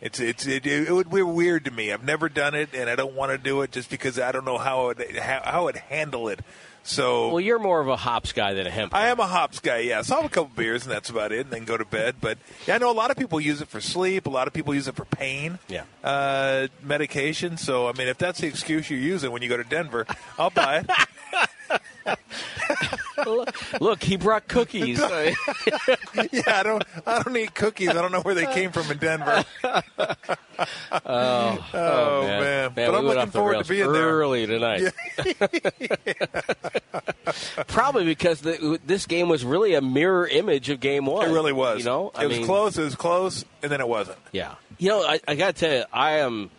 It's 0.01 0.19
it's 0.19 0.45
it, 0.45 0.65
it 0.67 0.91
would 0.91 1.09
be 1.09 1.21
weird 1.23 1.65
to 1.65 1.71
me. 1.71 1.91
I've 1.91 2.03
never 2.03 2.27
done 2.29 2.53
it, 2.53 2.69
and 2.73 2.89
I 2.89 2.95
don't 2.95 3.15
want 3.15 3.31
to 3.31 3.37
do 3.37 3.61
it 3.61 3.71
just 3.71 3.89
because 3.89 4.19
I 4.19 4.31
don't 4.31 4.45
know 4.45 4.57
how 4.57 4.89
it 4.89 5.17
how, 5.17 5.41
how 5.43 5.61
it 5.61 5.65
would 5.65 5.77
handle 5.77 6.27
it. 6.27 6.41
So 6.85 7.29
well, 7.29 7.39
you're 7.39 7.59
more 7.59 7.79
of 7.79 7.87
a 7.87 7.95
hops 7.95 8.33
guy 8.33 8.53
than 8.53 8.67
a 8.67 8.69
hemp. 8.69 8.93
I 8.93 9.07
am 9.07 9.19
a 9.19 9.25
hops 9.27 9.59
guy, 9.59 9.79
yeah. 9.79 10.01
So 10.01 10.15
I'll 10.15 10.21
have 10.23 10.29
a 10.31 10.33
couple 10.33 10.51
beers 10.55 10.83
and 10.83 10.91
that's 10.91 11.09
about 11.09 11.31
it, 11.31 11.41
and 11.41 11.49
then 11.51 11.63
go 11.63 11.77
to 11.77 11.85
bed. 11.85 12.15
But 12.19 12.37
yeah, 12.67 12.75
I 12.75 12.77
know 12.77 12.91
a 12.91 12.93
lot 12.93 13.09
of 13.09 13.15
people 13.17 13.39
use 13.39 13.61
it 13.61 13.69
for 13.69 13.79
sleep. 13.79 14.25
A 14.25 14.29
lot 14.29 14.47
of 14.47 14.53
people 14.53 14.73
use 14.75 14.87
it 14.89 14.95
for 14.95 15.05
pain, 15.05 15.59
Yeah. 15.69 15.83
uh, 16.03 16.67
medication. 16.81 17.55
So 17.57 17.87
I 17.87 17.93
mean, 17.93 18.07
if 18.09 18.17
that's 18.17 18.41
the 18.41 18.47
excuse 18.47 18.89
you're 18.89 18.99
using 18.99 19.31
when 19.31 19.41
you 19.41 19.49
go 19.49 19.57
to 19.57 19.63
Denver, 19.63 20.05
I'll 20.37 20.49
buy 20.49 20.79
it. 20.79 20.89
Look, 23.79 24.03
he 24.03 24.17
brought 24.17 24.47
cookies. 24.47 24.99
yeah, 24.99 25.33
I 26.47 26.63
don't, 26.63 26.83
I 27.05 27.21
don't 27.23 27.37
eat 27.37 27.53
cookies. 27.53 27.89
I 27.89 27.93
don't 27.93 28.11
know 28.11 28.21
where 28.21 28.35
they 28.35 28.45
came 28.47 28.71
from 28.71 28.89
in 28.91 28.97
Denver. 28.97 29.45
oh, 29.63 29.81
oh, 31.05 31.69
oh 31.73 32.21
man. 32.23 32.41
man, 32.41 32.71
But 32.75 32.91
we 32.91 32.97
I'm 32.97 33.05
looking 33.05 33.31
forward 33.31 33.51
to 33.53 33.57
rails 33.57 33.67
being 33.67 33.91
there. 33.91 34.09
early 34.09 34.47
tonight. 34.47 34.91
Probably 37.67 38.05
because 38.05 38.41
the, 38.41 38.79
this 38.85 39.05
game 39.05 39.29
was 39.29 39.45
really 39.45 39.73
a 39.75 39.81
mirror 39.81 40.27
image 40.27 40.69
of 40.69 40.79
Game 40.79 41.05
One. 41.05 41.29
It 41.29 41.33
really 41.33 41.53
was. 41.53 41.79
You 41.79 41.85
know, 41.85 42.11
it 42.19 42.27
was 42.27 42.39
close. 42.39 42.77
It 42.77 42.83
was 42.83 42.95
close, 42.95 43.45
and 43.61 43.71
then 43.71 43.79
it 43.79 43.87
wasn't. 43.87 44.17
Yeah. 44.31 44.55
You 44.77 44.89
know, 44.89 45.03
I, 45.03 45.19
I 45.27 45.35
got 45.35 45.55
to 45.55 45.59
tell 45.65 45.77
you, 45.77 45.83
I 45.93 46.17
am 46.19 46.49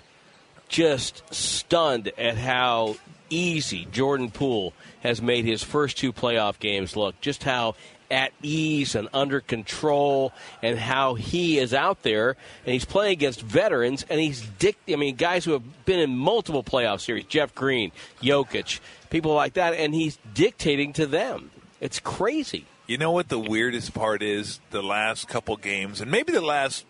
just 0.68 1.22
stunned 1.34 2.12
at 2.18 2.36
how 2.36 2.96
easy 3.30 3.86
Jordan 3.90 4.30
Poole 4.30 4.72
has 5.04 5.22
made 5.22 5.44
his 5.44 5.62
first 5.62 5.96
two 5.96 6.12
playoff 6.12 6.58
games 6.58 6.96
look. 6.96 7.20
Just 7.20 7.44
how 7.44 7.76
at 8.10 8.32
ease 8.42 8.94
and 8.94 9.08
under 9.12 9.40
control, 9.40 10.32
and 10.62 10.78
how 10.78 11.14
he 11.14 11.58
is 11.58 11.72
out 11.72 12.02
there 12.02 12.36
and 12.64 12.72
he's 12.72 12.84
playing 12.84 13.12
against 13.12 13.40
veterans 13.40 14.04
and 14.08 14.20
he's 14.20 14.40
dick. 14.58 14.76
I 14.88 14.96
mean, 14.96 15.16
guys 15.16 15.44
who 15.44 15.52
have 15.52 15.84
been 15.84 15.98
in 15.98 16.16
multiple 16.16 16.62
playoff 16.62 17.00
series, 17.00 17.24
Jeff 17.24 17.54
Green, 17.54 17.92
Jokic, 18.22 18.80
people 19.10 19.34
like 19.34 19.54
that, 19.54 19.74
and 19.74 19.94
he's 19.94 20.18
dictating 20.32 20.92
to 20.94 21.06
them. 21.06 21.50
It's 21.80 21.98
crazy. 21.98 22.66
You 22.86 22.98
know 22.98 23.10
what 23.10 23.28
the 23.28 23.38
weirdest 23.38 23.94
part 23.94 24.22
is? 24.22 24.60
The 24.70 24.82
last 24.82 25.28
couple 25.28 25.56
games, 25.56 26.00
and 26.00 26.10
maybe 26.10 26.32
the 26.32 26.42
last 26.42 26.84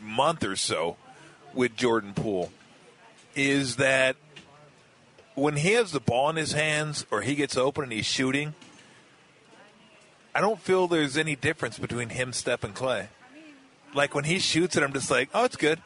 month 0.00 0.44
or 0.44 0.56
so 0.56 0.96
with 1.54 1.76
Jordan 1.76 2.12
Poole, 2.12 2.52
is 3.34 3.76
that 3.76 4.16
when 5.34 5.56
he 5.56 5.72
has 5.72 5.92
the 5.92 6.00
ball 6.00 6.30
in 6.30 6.36
his 6.36 6.52
hands 6.52 7.06
or 7.10 7.22
he 7.22 7.34
gets 7.34 7.56
open 7.56 7.84
and 7.84 7.92
he's 7.92 8.06
shooting, 8.06 8.54
I 10.34 10.40
don't 10.40 10.60
feel 10.60 10.86
there's 10.86 11.16
any 11.16 11.36
difference 11.36 11.78
between 11.78 12.10
him, 12.10 12.32
Steph, 12.32 12.64
and 12.64 12.74
Klay. 12.74 13.08
Like 13.94 14.14
when 14.14 14.24
he 14.24 14.38
shoots 14.38 14.76
it, 14.76 14.82
I'm 14.82 14.92
just 14.92 15.10
like, 15.10 15.28
oh, 15.34 15.44
it's 15.44 15.56
good. 15.56 15.80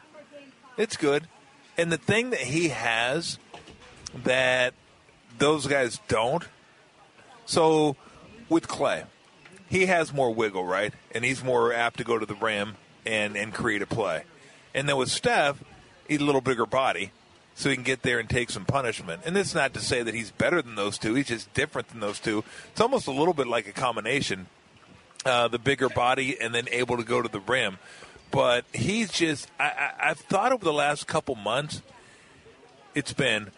It's 0.76 0.96
good. 0.96 1.28
And 1.76 1.92
the 1.92 1.98
thing 1.98 2.30
that 2.30 2.40
he 2.40 2.68
has 2.68 3.38
that 4.24 4.74
those 5.38 5.66
guys 5.66 6.00
don't, 6.08 6.44
so 7.46 7.96
with 8.48 8.66
Klay, 8.68 9.04
he 9.68 9.86
has 9.86 10.12
more 10.12 10.32
wiggle, 10.34 10.64
right? 10.64 10.94
And 11.14 11.24
he's 11.24 11.44
more 11.44 11.72
apt 11.72 11.98
to 11.98 12.04
go 12.04 12.18
to 12.18 12.24
the 12.24 12.34
rim 12.34 12.76
and, 13.04 13.36
and 13.36 13.52
create 13.52 13.82
a 13.82 13.86
play. 13.86 14.24
And 14.74 14.88
then 14.88 14.96
with 14.96 15.10
Steph, 15.10 15.62
he's 16.06 16.20
a 16.20 16.24
little 16.24 16.40
bigger 16.40 16.66
body, 16.66 17.12
so 17.58 17.68
he 17.68 17.74
can 17.74 17.84
get 17.84 18.02
there 18.02 18.20
and 18.20 18.30
take 18.30 18.50
some 18.50 18.64
punishment. 18.64 19.22
And 19.26 19.36
it's 19.36 19.54
not 19.54 19.74
to 19.74 19.80
say 19.80 20.02
that 20.02 20.14
he's 20.14 20.30
better 20.30 20.62
than 20.62 20.76
those 20.76 20.96
two, 20.96 21.14
he's 21.14 21.26
just 21.26 21.52
different 21.54 21.88
than 21.88 21.98
those 21.98 22.20
two. 22.20 22.44
It's 22.70 22.80
almost 22.80 23.08
a 23.08 23.10
little 23.10 23.34
bit 23.34 23.48
like 23.48 23.66
a 23.66 23.72
combination 23.72 24.46
uh, 25.24 25.48
the 25.48 25.58
bigger 25.58 25.88
body 25.88 26.40
and 26.40 26.54
then 26.54 26.68
able 26.70 26.96
to 26.96 27.04
go 27.04 27.20
to 27.20 27.28
the 27.28 27.40
rim. 27.40 27.78
But 28.30 28.64
he's 28.72 29.10
just, 29.10 29.50
I, 29.58 29.64
I, 29.64 30.10
I've 30.10 30.18
thought 30.18 30.52
over 30.52 30.64
the 30.64 30.72
last 30.72 31.06
couple 31.06 31.34
months, 31.34 31.82
it's 32.94 33.12
been, 33.12 33.50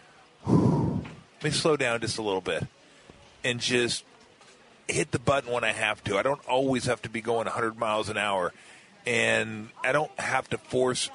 let 0.47 1.43
me 1.43 1.51
slow 1.51 1.77
down 1.77 2.01
just 2.01 2.17
a 2.17 2.21
little 2.21 2.41
bit 2.41 2.65
and 3.43 3.59
just 3.59 4.03
hit 4.87 5.11
the 5.11 5.19
button 5.19 5.51
when 5.51 5.63
I 5.63 5.71
have 5.71 6.03
to. 6.05 6.17
I 6.17 6.23
don't 6.23 6.43
always 6.47 6.85
have 6.85 7.01
to 7.03 7.09
be 7.09 7.21
going 7.21 7.45
100 7.45 7.77
miles 7.77 8.09
an 8.09 8.17
hour, 8.17 8.53
and 9.05 9.69
I 9.83 9.91
don't 9.91 10.17
have 10.19 10.49
to 10.49 10.57
force 10.57 11.09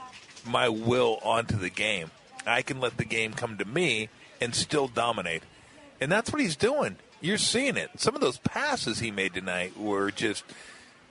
my 0.46 0.68
will 0.68 1.18
onto 1.22 1.56
the 1.56 1.70
game. 1.70 2.10
I 2.46 2.62
can 2.62 2.80
let 2.80 2.96
the 2.96 3.04
game 3.04 3.32
come 3.32 3.58
to 3.58 3.64
me 3.64 4.08
and 4.40 4.54
still 4.54 4.88
dominate. 4.88 5.42
And 6.00 6.10
that's 6.12 6.32
what 6.32 6.40
he's 6.40 6.56
doing. 6.56 6.96
You're 7.20 7.38
seeing 7.38 7.76
it. 7.76 7.90
Some 7.96 8.14
of 8.14 8.20
those 8.20 8.38
passes 8.38 8.98
he 8.98 9.10
made 9.10 9.34
tonight 9.34 9.78
were 9.78 10.10
just, 10.10 10.44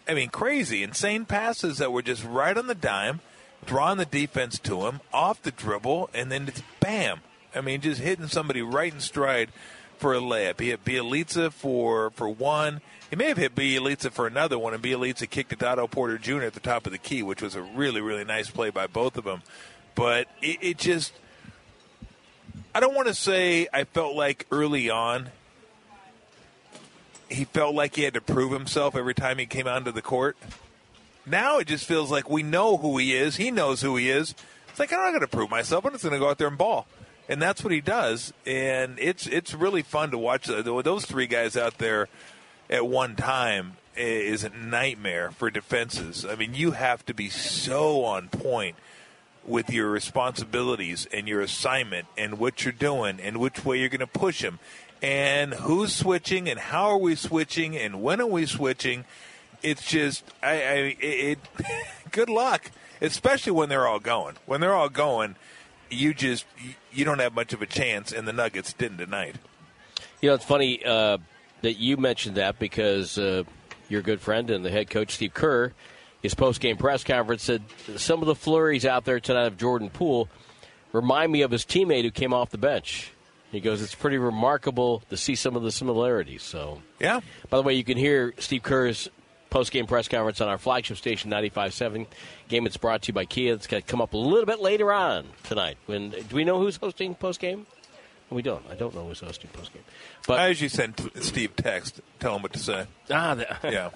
I 0.07 0.13
mean, 0.13 0.29
crazy, 0.29 0.83
insane 0.83 1.25
passes 1.25 1.79
that 1.79 1.91
were 1.91 2.03
just 2.03 2.23
right 2.23 2.55
on 2.57 2.67
the 2.67 2.75
dime, 2.75 3.21
drawing 3.65 3.97
the 3.97 4.05
defense 4.05 4.59
to 4.59 4.85
him, 4.85 5.01
off 5.11 5.41
the 5.41 5.51
dribble, 5.51 6.09
and 6.13 6.31
then 6.31 6.47
it's 6.47 6.61
bam. 6.79 7.21
I 7.55 7.61
mean, 7.61 7.81
just 7.81 8.01
hitting 8.01 8.27
somebody 8.27 8.61
right 8.61 8.93
in 8.93 8.99
stride 8.99 9.49
for 9.97 10.13
a 10.13 10.19
layup. 10.19 10.59
He 10.59 10.69
hit 10.69 10.85
Bjelica 10.85 11.51
for, 11.51 12.11
for 12.11 12.29
one. 12.29 12.81
He 13.09 13.15
may 13.15 13.29
have 13.29 13.37
hit 13.37 13.55
Bjelica 13.55 14.11
for 14.11 14.27
another 14.27 14.59
one, 14.59 14.73
and 14.73 14.83
Bjelica 14.83 15.29
kicked 15.29 15.53
it 15.53 15.59
to 15.59 15.67
Otto 15.67 15.87
Porter 15.87 16.17
Jr. 16.17 16.43
at 16.43 16.53
the 16.53 16.59
top 16.59 16.85
of 16.85 16.91
the 16.91 16.97
key, 16.97 17.23
which 17.23 17.41
was 17.41 17.55
a 17.55 17.61
really, 17.61 18.01
really 18.01 18.25
nice 18.25 18.49
play 18.49 18.69
by 18.69 18.87
both 18.87 19.17
of 19.17 19.23
them. 19.23 19.41
But 19.95 20.27
it, 20.41 20.59
it 20.61 20.77
just, 20.77 21.13
I 22.75 22.81
don't 22.81 22.93
want 22.93 23.07
to 23.07 23.13
say 23.13 23.69
I 23.71 23.85
felt 23.85 24.17
like 24.17 24.45
early 24.51 24.89
on 24.89 25.29
he 27.29 27.45
felt 27.45 27.73
like 27.73 27.95
he 27.95 28.03
had 28.03 28.15
to 28.15 28.21
prove 28.21 28.51
himself 28.51 28.97
every 28.97 29.13
time 29.13 29.37
he 29.37 29.45
came 29.45 29.65
onto 29.65 29.93
the 29.93 30.01
court. 30.01 30.35
Now 31.25 31.57
it 31.59 31.67
just 31.67 31.85
feels 31.85 32.11
like 32.11 32.29
we 32.29 32.43
know 32.43 32.75
who 32.75 32.97
he 32.97 33.15
is. 33.15 33.37
He 33.37 33.49
knows 33.49 33.81
who 33.81 33.95
he 33.95 34.09
is. 34.09 34.35
It's 34.67 34.77
like 34.77 34.91
I'm 34.91 34.99
not 34.99 35.11
going 35.11 35.21
to 35.21 35.27
prove 35.27 35.49
myself. 35.49 35.85
I'm 35.85 35.93
just 35.93 36.03
going 36.03 36.15
to 36.15 36.19
go 36.19 36.29
out 36.29 36.37
there 36.37 36.49
and 36.49 36.57
ball, 36.57 36.85
and 37.29 37.41
that's 37.41 37.63
what 37.63 37.71
he 37.71 37.79
does. 37.79 38.33
And 38.45 38.99
it's 38.99 39.25
it's 39.25 39.53
really 39.53 39.81
fun 39.81 40.11
to 40.11 40.17
watch 40.17 40.47
those 40.47 41.05
three 41.05 41.27
guys 41.27 41.55
out 41.55 41.77
there 41.77 42.09
at 42.69 42.85
one 42.85 43.15
time 43.15 43.77
is 43.95 44.43
a 44.43 44.49
nightmare 44.49 45.31
for 45.31 45.49
defenses. 45.49 46.25
I 46.25 46.35
mean, 46.35 46.53
you 46.53 46.71
have 46.71 47.05
to 47.05 47.13
be 47.13 47.29
so 47.29 48.03
on 48.03 48.27
point 48.27 48.75
with 49.45 49.69
your 49.69 49.89
responsibilities 49.89 51.07
and 51.13 51.27
your 51.27 51.41
assignment 51.41 52.07
and 52.17 52.39
what 52.39 52.63
you're 52.63 52.71
doing 52.71 53.19
and 53.19 53.37
which 53.37 53.63
way 53.63 53.79
you're 53.79 53.89
going 53.89 53.99
to 53.99 54.07
push 54.07 54.41
them 54.41 54.59
and 55.01 55.53
who's 55.53 55.93
switching 55.93 56.49
and 56.49 56.59
how 56.59 56.89
are 56.89 56.97
we 56.97 57.15
switching 57.15 57.77
and 57.77 58.01
when 58.01 58.19
are 58.19 58.27
we 58.27 58.45
switching. 58.45 59.05
It's 59.61 59.85
just, 59.85 60.23
I, 60.41 60.49
I 60.49 60.73
it, 60.99 60.99
it 61.01 61.39
good 62.11 62.29
luck, 62.29 62.71
especially 63.01 63.51
when 63.51 63.69
they're 63.69 63.87
all 63.87 63.99
going. 63.99 64.35
When 64.45 64.61
they're 64.61 64.75
all 64.75 64.89
going, 64.89 65.35
you 65.89 66.13
just 66.13 66.45
you 66.91 67.05
don't 67.05 67.19
have 67.19 67.33
much 67.33 67.53
of 67.53 67.61
a 67.61 67.65
chance, 67.65 68.11
and 68.11 68.27
the 68.27 68.33
Nuggets 68.33 68.73
didn't 68.73 68.97
tonight. 68.97 69.35
You 70.21 70.29
know, 70.29 70.35
it's 70.35 70.45
funny 70.45 70.83
uh, 70.83 71.17
that 71.61 71.73
you 71.73 71.97
mentioned 71.97 72.35
that 72.35 72.59
because 72.59 73.17
uh, 73.17 73.43
your 73.89 74.01
good 74.01 74.21
friend 74.21 74.49
and 74.49 74.65
the 74.65 74.71
head 74.71 74.89
coach 74.89 75.11
Steve 75.11 75.33
Kerr, 75.33 75.73
his 76.25 76.33
post-game 76.33 76.75
press 76.75 77.03
conference 77.03 77.43
said 77.43 77.61
some 77.97 78.21
of 78.21 78.25
the 78.25 78.33
flurries 78.33 78.83
out 78.83 79.05
there 79.05 79.19
tonight 79.19 79.45
of 79.45 79.57
Jordan 79.57 79.91
Poole 79.91 80.27
remind 80.91 81.31
me 81.31 81.43
of 81.43 81.51
his 81.51 81.63
teammate 81.63 82.01
who 82.01 82.09
came 82.09 82.33
off 82.33 82.49
the 82.49 82.57
bench. 82.57 83.11
He 83.51 83.59
goes, 83.59 83.79
it's 83.79 83.93
pretty 83.93 84.17
remarkable 84.17 85.03
to 85.11 85.17
see 85.17 85.35
some 85.35 85.55
of 85.55 85.61
the 85.61 85.71
similarities. 85.71 86.41
So, 86.41 86.81
yeah. 86.99 87.19
By 87.51 87.57
the 87.57 87.63
way, 87.63 87.75
you 87.75 87.83
can 87.83 87.95
hear 87.95 88.33
Steve 88.39 88.63
Kerr's 88.63 89.07
post-game 89.51 89.85
press 89.85 90.07
conference 90.07 90.41
on 90.41 90.49
our 90.49 90.57
flagship 90.57 90.97
station 90.97 91.29
95.7. 91.29 92.07
Game 92.47 92.63
that's 92.63 92.77
brought 92.77 93.03
to 93.03 93.09
you 93.09 93.13
by 93.13 93.25
Kia. 93.25 93.53
It's 93.53 93.67
going 93.67 93.83
to 93.83 93.87
come 93.87 94.01
up 94.01 94.13
a 94.13 94.17
little 94.17 94.47
bit 94.47 94.59
later 94.59 94.91
on 94.91 95.27
tonight. 95.43 95.77
When 95.85 96.09
do 96.09 96.35
we 96.35 96.43
know 96.43 96.59
who's 96.59 96.77
hosting 96.77 97.13
post-game? 97.13 97.67
We 98.31 98.41
don't. 98.41 98.63
I 98.69 98.73
don't 98.75 98.93
know 98.95 99.05
who's 99.07 99.19
hosting 99.19 99.49
postgame. 99.53 99.83
But 100.27 100.39
I 100.39 100.47
usually 100.47 100.69
send 100.69 100.95
Steve 101.21 101.55
text, 101.55 102.01
tell 102.19 102.35
him 102.35 102.41
what 102.41 102.53
to 102.53 102.59
say. 102.59 102.85
ah, 103.11 103.35
the, 103.35 103.47
Yeah. 103.63 103.89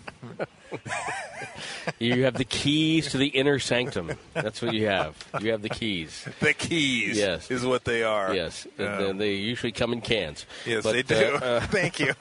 you 1.97 2.23
have 2.25 2.35
the 2.35 2.45
keys 2.45 3.09
to 3.11 3.17
the 3.17 3.27
inner 3.27 3.57
sanctum. 3.57 4.11
That's 4.35 4.61
what 4.61 4.73
you 4.73 4.85
have. 4.85 5.15
You 5.41 5.51
have 5.51 5.63
the 5.63 5.69
keys. 5.69 6.27
the 6.41 6.53
keys 6.53 7.17
Yes. 7.17 7.49
is 7.49 7.65
what 7.65 7.85
they 7.85 8.03
are. 8.03 8.33
Yes, 8.35 8.67
and 8.77 9.07
Yeah. 9.07 9.11
they 9.13 9.33
usually 9.33 9.71
come 9.71 9.93
in 9.93 10.01
cans. 10.01 10.45
Yes, 10.65 10.83
But, 10.83 10.93
they 10.93 11.01
do. 11.01 11.15
uh, 11.41 11.45
uh, 11.45 11.59
Thank 11.67 11.99
you. 11.99 12.13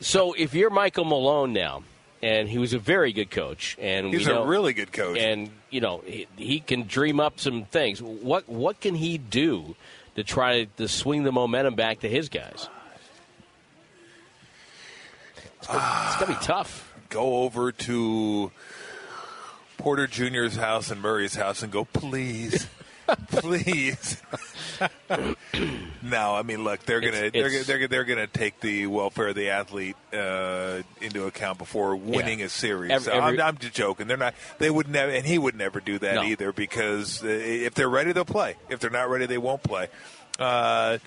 so 0.00 0.32
if 0.32 0.54
you're 0.54 0.70
Michael 0.70 1.04
Malone 1.04 1.52
now, 1.52 1.82
and 2.22 2.48
he 2.48 2.58
was 2.58 2.74
a 2.74 2.78
very 2.78 3.12
good 3.12 3.30
coach, 3.30 3.76
and 3.80 4.12
He's 4.12 4.26
know, 4.26 4.42
a 4.42 4.46
really 4.46 4.72
good 4.72 4.92
coach. 4.92 5.18
and 5.18 5.50
you 5.70 5.80
know 5.80 6.02
he, 6.04 6.26
he 6.36 6.60
can 6.60 6.86
dream 6.86 7.20
up 7.20 7.40
some 7.40 7.64
things. 7.64 8.02
What 8.02 8.48
what 8.48 8.80
can 8.80 8.94
he 8.94 9.18
do 9.18 9.76
to 10.16 10.24
try 10.24 10.64
to 10.76 10.88
swing 10.88 11.22
the 11.22 11.32
momentum 11.32 11.74
back 11.74 12.00
to 12.00 12.08
his 12.08 12.28
guys? 12.28 12.68
It's 15.58 15.66
gonna, 15.66 16.04
it's 16.06 16.16
gonna 16.16 16.32
be 16.32 16.38
ah, 16.38 16.42
tough. 16.42 16.94
Go 17.08 17.42
over 17.42 17.72
to 17.72 18.52
Porter 19.76 20.06
Jr.'s 20.06 20.56
house 20.56 20.90
and 20.90 21.00
Murray's 21.00 21.34
house 21.34 21.62
and 21.62 21.72
go, 21.72 21.84
please. 21.84 22.66
Please. 23.30 24.20
no, 26.02 26.34
I 26.34 26.42
mean, 26.42 26.64
look, 26.64 26.80
they're 26.84 27.00
gonna 27.00 27.16
It's- 27.16 27.32
they're, 27.32 27.46
it's- 27.46 27.66
they're 27.66 27.88
they're 27.88 28.04
gonna 28.04 28.26
take 28.26 28.60
the 28.60 28.86
welfare 28.86 29.28
of 29.28 29.34
the 29.34 29.50
athlete 29.50 29.96
uh, 30.12 30.82
into 31.00 31.26
account 31.26 31.58
before 31.58 31.96
winning 31.96 32.40
Yeah. 32.40 32.46
a 32.46 32.48
series. 32.48 32.90
Every- 32.90 33.12
every- 33.12 33.40
I'm, 33.40 33.48
I'm 33.48 33.58
just 33.58 33.74
joking. 33.74 34.06
They're 34.06 34.16
not. 34.16 34.34
They 34.58 34.70
would 34.70 34.88
never, 34.88 35.10
and 35.12 35.26
he 35.26 35.38
would 35.38 35.54
never 35.54 35.80
do 35.80 35.98
that 35.98 36.16
No. 36.16 36.22
either 36.24 36.52
because 36.52 37.22
uh, 37.24 37.28
if 37.28 37.74
they're 37.74 37.88
ready, 37.88 38.12
they'll 38.12 38.24
play. 38.24 38.56
If 38.68 38.80
they're 38.80 38.90
not 38.90 39.08
ready, 39.10 39.26
they 39.26 39.38
won't 39.38 39.62
play. 39.62 39.88
Uh, 40.38 40.98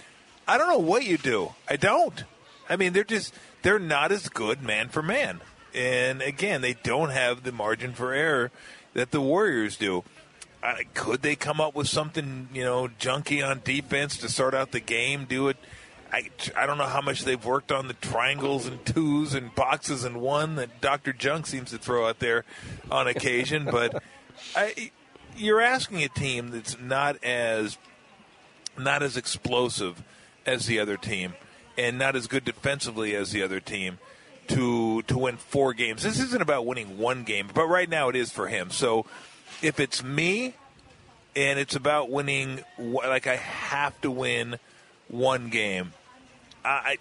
I 0.47 0.57
don't 0.57 0.67
know 0.69 0.79
what 0.79 1.05
you 1.05 1.17
do. 1.17 1.53
I 1.69 1.75
don't. 1.77 2.23
I 2.69 2.75
mean, 2.75 2.93
they're 2.93 3.03
just 3.03 3.33
they're 3.61 3.79
not 3.79 4.11
as 4.11 4.27
good 4.29 4.61
man 4.61 4.89
for 4.89 5.01
man. 5.01 5.41
And 5.73 6.21
again, 6.21 6.61
they 6.61 6.73
don't 6.73 7.11
have 7.11 7.43
the 7.43 7.51
margin 7.53 7.93
for 7.93 8.11
error 8.13 8.51
that 8.93 9.11
the 9.11 9.21
Warriors 9.21 9.77
do. 9.77 10.03
I, 10.63 10.83
could 10.93 11.21
they 11.21 11.35
come 11.35 11.59
up 11.59 11.75
with 11.75 11.87
something, 11.87 12.49
you 12.53 12.63
know, 12.63 12.87
junky 12.99 13.47
on 13.47 13.61
defense 13.63 14.17
to 14.17 14.29
start 14.29 14.53
out 14.53 14.71
the 14.71 14.79
game? 14.79 15.25
Do 15.25 15.47
it. 15.47 15.57
I, 16.11 16.29
I 16.55 16.65
don't 16.65 16.77
know 16.77 16.87
how 16.87 17.01
much 17.01 17.23
they've 17.23 17.43
worked 17.43 17.71
on 17.71 17.87
the 17.87 17.93
triangles 17.93 18.65
and 18.65 18.85
twos 18.85 19.33
and 19.33 19.53
boxes 19.55 20.03
and 20.03 20.21
one 20.21 20.55
that 20.55 20.81
Dr. 20.81 21.13
Junk 21.13 21.47
seems 21.47 21.71
to 21.71 21.77
throw 21.77 22.07
out 22.07 22.19
there 22.19 22.43
on 22.91 23.07
occasion. 23.07 23.65
but 23.65 24.03
I, 24.55 24.91
you're 25.35 25.61
asking 25.61 26.03
a 26.03 26.09
team 26.09 26.51
that's 26.51 26.79
not 26.79 27.23
as 27.23 27.77
not 28.77 29.03
as 29.03 29.17
explosive 29.17 30.03
as 30.45 30.65
the 30.65 30.79
other 30.79 30.97
team 30.97 31.33
and 31.77 31.97
not 31.97 32.15
as 32.15 32.27
good 32.27 32.43
defensively 32.43 33.15
as 33.15 33.31
the 33.31 33.43
other 33.43 33.59
team 33.59 33.99
to 34.47 35.01
to 35.03 35.17
win 35.17 35.37
four 35.37 35.73
games. 35.73 36.03
This 36.03 36.19
isn't 36.19 36.41
about 36.41 36.65
winning 36.65 36.97
one 36.97 37.23
game, 37.23 37.49
but 37.53 37.67
right 37.67 37.89
now 37.89 38.09
it 38.09 38.15
is 38.15 38.31
for 38.31 38.47
him. 38.47 38.69
So 38.69 39.05
if 39.61 39.79
it's 39.79 40.03
me 40.03 40.53
and 41.35 41.59
it's 41.59 41.75
about 41.75 42.09
winning 42.09 42.61
like 42.77 43.27
I 43.27 43.35
have 43.37 43.99
to 44.01 44.11
win 44.11 44.57
one 45.07 45.49
game, 45.49 45.93
I 46.63 46.97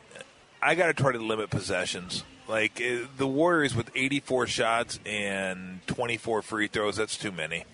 I 0.63 0.75
got 0.75 0.89
to 0.89 0.95
try 0.95 1.13
to 1.13 1.19
limit 1.19 1.51
possessions. 1.51 2.25
Like 2.49 2.81
uh, 2.81 3.07
the 3.17 3.27
Warriors 3.27 3.77
with 3.77 3.91
84 3.95 4.49
shots 4.49 4.99
and 5.07 5.87
24 5.87 6.43
free 6.43 6.67
throws, 6.67 6.97
that's 6.97 7.17
too 7.17 7.31
many. 7.31 7.65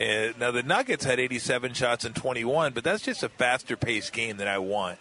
Uh, 0.00 0.32
now 0.38 0.50
the 0.50 0.62
Nuggets 0.62 1.04
had 1.04 1.18
87 1.18 1.72
shots 1.72 2.04
and 2.04 2.14
21, 2.14 2.72
but 2.72 2.84
that's 2.84 3.02
just 3.02 3.22
a 3.22 3.28
faster 3.28 3.76
paced 3.76 4.12
game 4.12 4.36
than 4.36 4.46
I 4.46 4.58
want. 4.58 4.98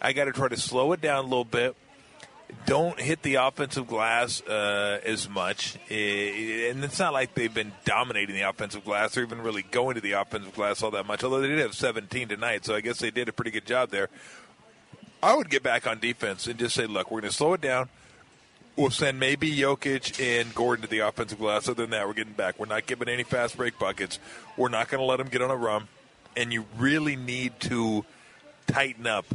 I 0.00 0.12
got 0.12 0.24
to 0.24 0.32
try 0.32 0.48
to 0.48 0.56
slow 0.56 0.92
it 0.92 1.00
down 1.00 1.18
a 1.18 1.28
little 1.28 1.44
bit. 1.44 1.76
Don't 2.66 2.98
hit 3.00 3.22
the 3.22 3.36
offensive 3.36 3.86
glass 3.86 4.42
uh, 4.42 5.00
as 5.04 5.28
much, 5.28 5.76
Uh, 5.90 5.94
and 5.94 6.84
it's 6.84 6.98
not 6.98 7.12
like 7.12 7.34
they've 7.34 7.52
been 7.52 7.72
dominating 7.84 8.34
the 8.34 8.42
offensive 8.42 8.84
glass 8.84 9.16
or 9.16 9.22
even 9.22 9.42
really 9.42 9.62
going 9.62 9.94
to 9.94 10.00
the 10.00 10.12
offensive 10.12 10.54
glass 10.54 10.82
all 10.82 10.90
that 10.92 11.06
much. 11.06 11.22
Although 11.24 11.40
they 11.40 11.48
did 11.48 11.58
have 11.58 11.74
17 11.74 12.28
tonight, 12.28 12.64
so 12.64 12.74
I 12.74 12.80
guess 12.80 12.98
they 12.98 13.10
did 13.10 13.28
a 13.28 13.32
pretty 13.32 13.50
good 13.50 13.66
job 13.66 13.90
there. 13.90 14.08
I 15.22 15.34
would 15.36 15.50
get 15.50 15.62
back 15.62 15.86
on 15.86 15.98
defense 15.98 16.46
and 16.46 16.58
just 16.58 16.74
say, 16.74 16.86
look, 16.86 17.10
we're 17.10 17.20
going 17.20 17.30
to 17.30 17.36
slow 17.36 17.52
it 17.52 17.60
down. 17.60 17.88
We'll 18.76 18.90
send 18.90 19.20
maybe 19.20 19.54
Jokic 19.54 20.18
and 20.20 20.54
Gordon 20.54 20.82
to 20.82 20.88
the 20.88 21.00
offensive 21.00 21.38
glass. 21.38 21.68
Other 21.68 21.82
than 21.82 21.90
that, 21.90 22.06
we're 22.06 22.14
getting 22.14 22.32
back. 22.32 22.58
We're 22.58 22.66
not 22.66 22.86
giving 22.86 23.08
any 23.08 23.24
fast 23.24 23.56
break 23.56 23.78
buckets. 23.78 24.18
We're 24.56 24.70
not 24.70 24.88
going 24.88 25.00
to 25.00 25.04
let 25.04 25.18
them 25.18 25.28
get 25.28 25.42
on 25.42 25.50
a 25.50 25.56
run. 25.56 25.88
And 26.36 26.52
you 26.52 26.64
really 26.78 27.16
need 27.16 27.60
to 27.60 28.04
tighten 28.66 29.06
up 29.06 29.26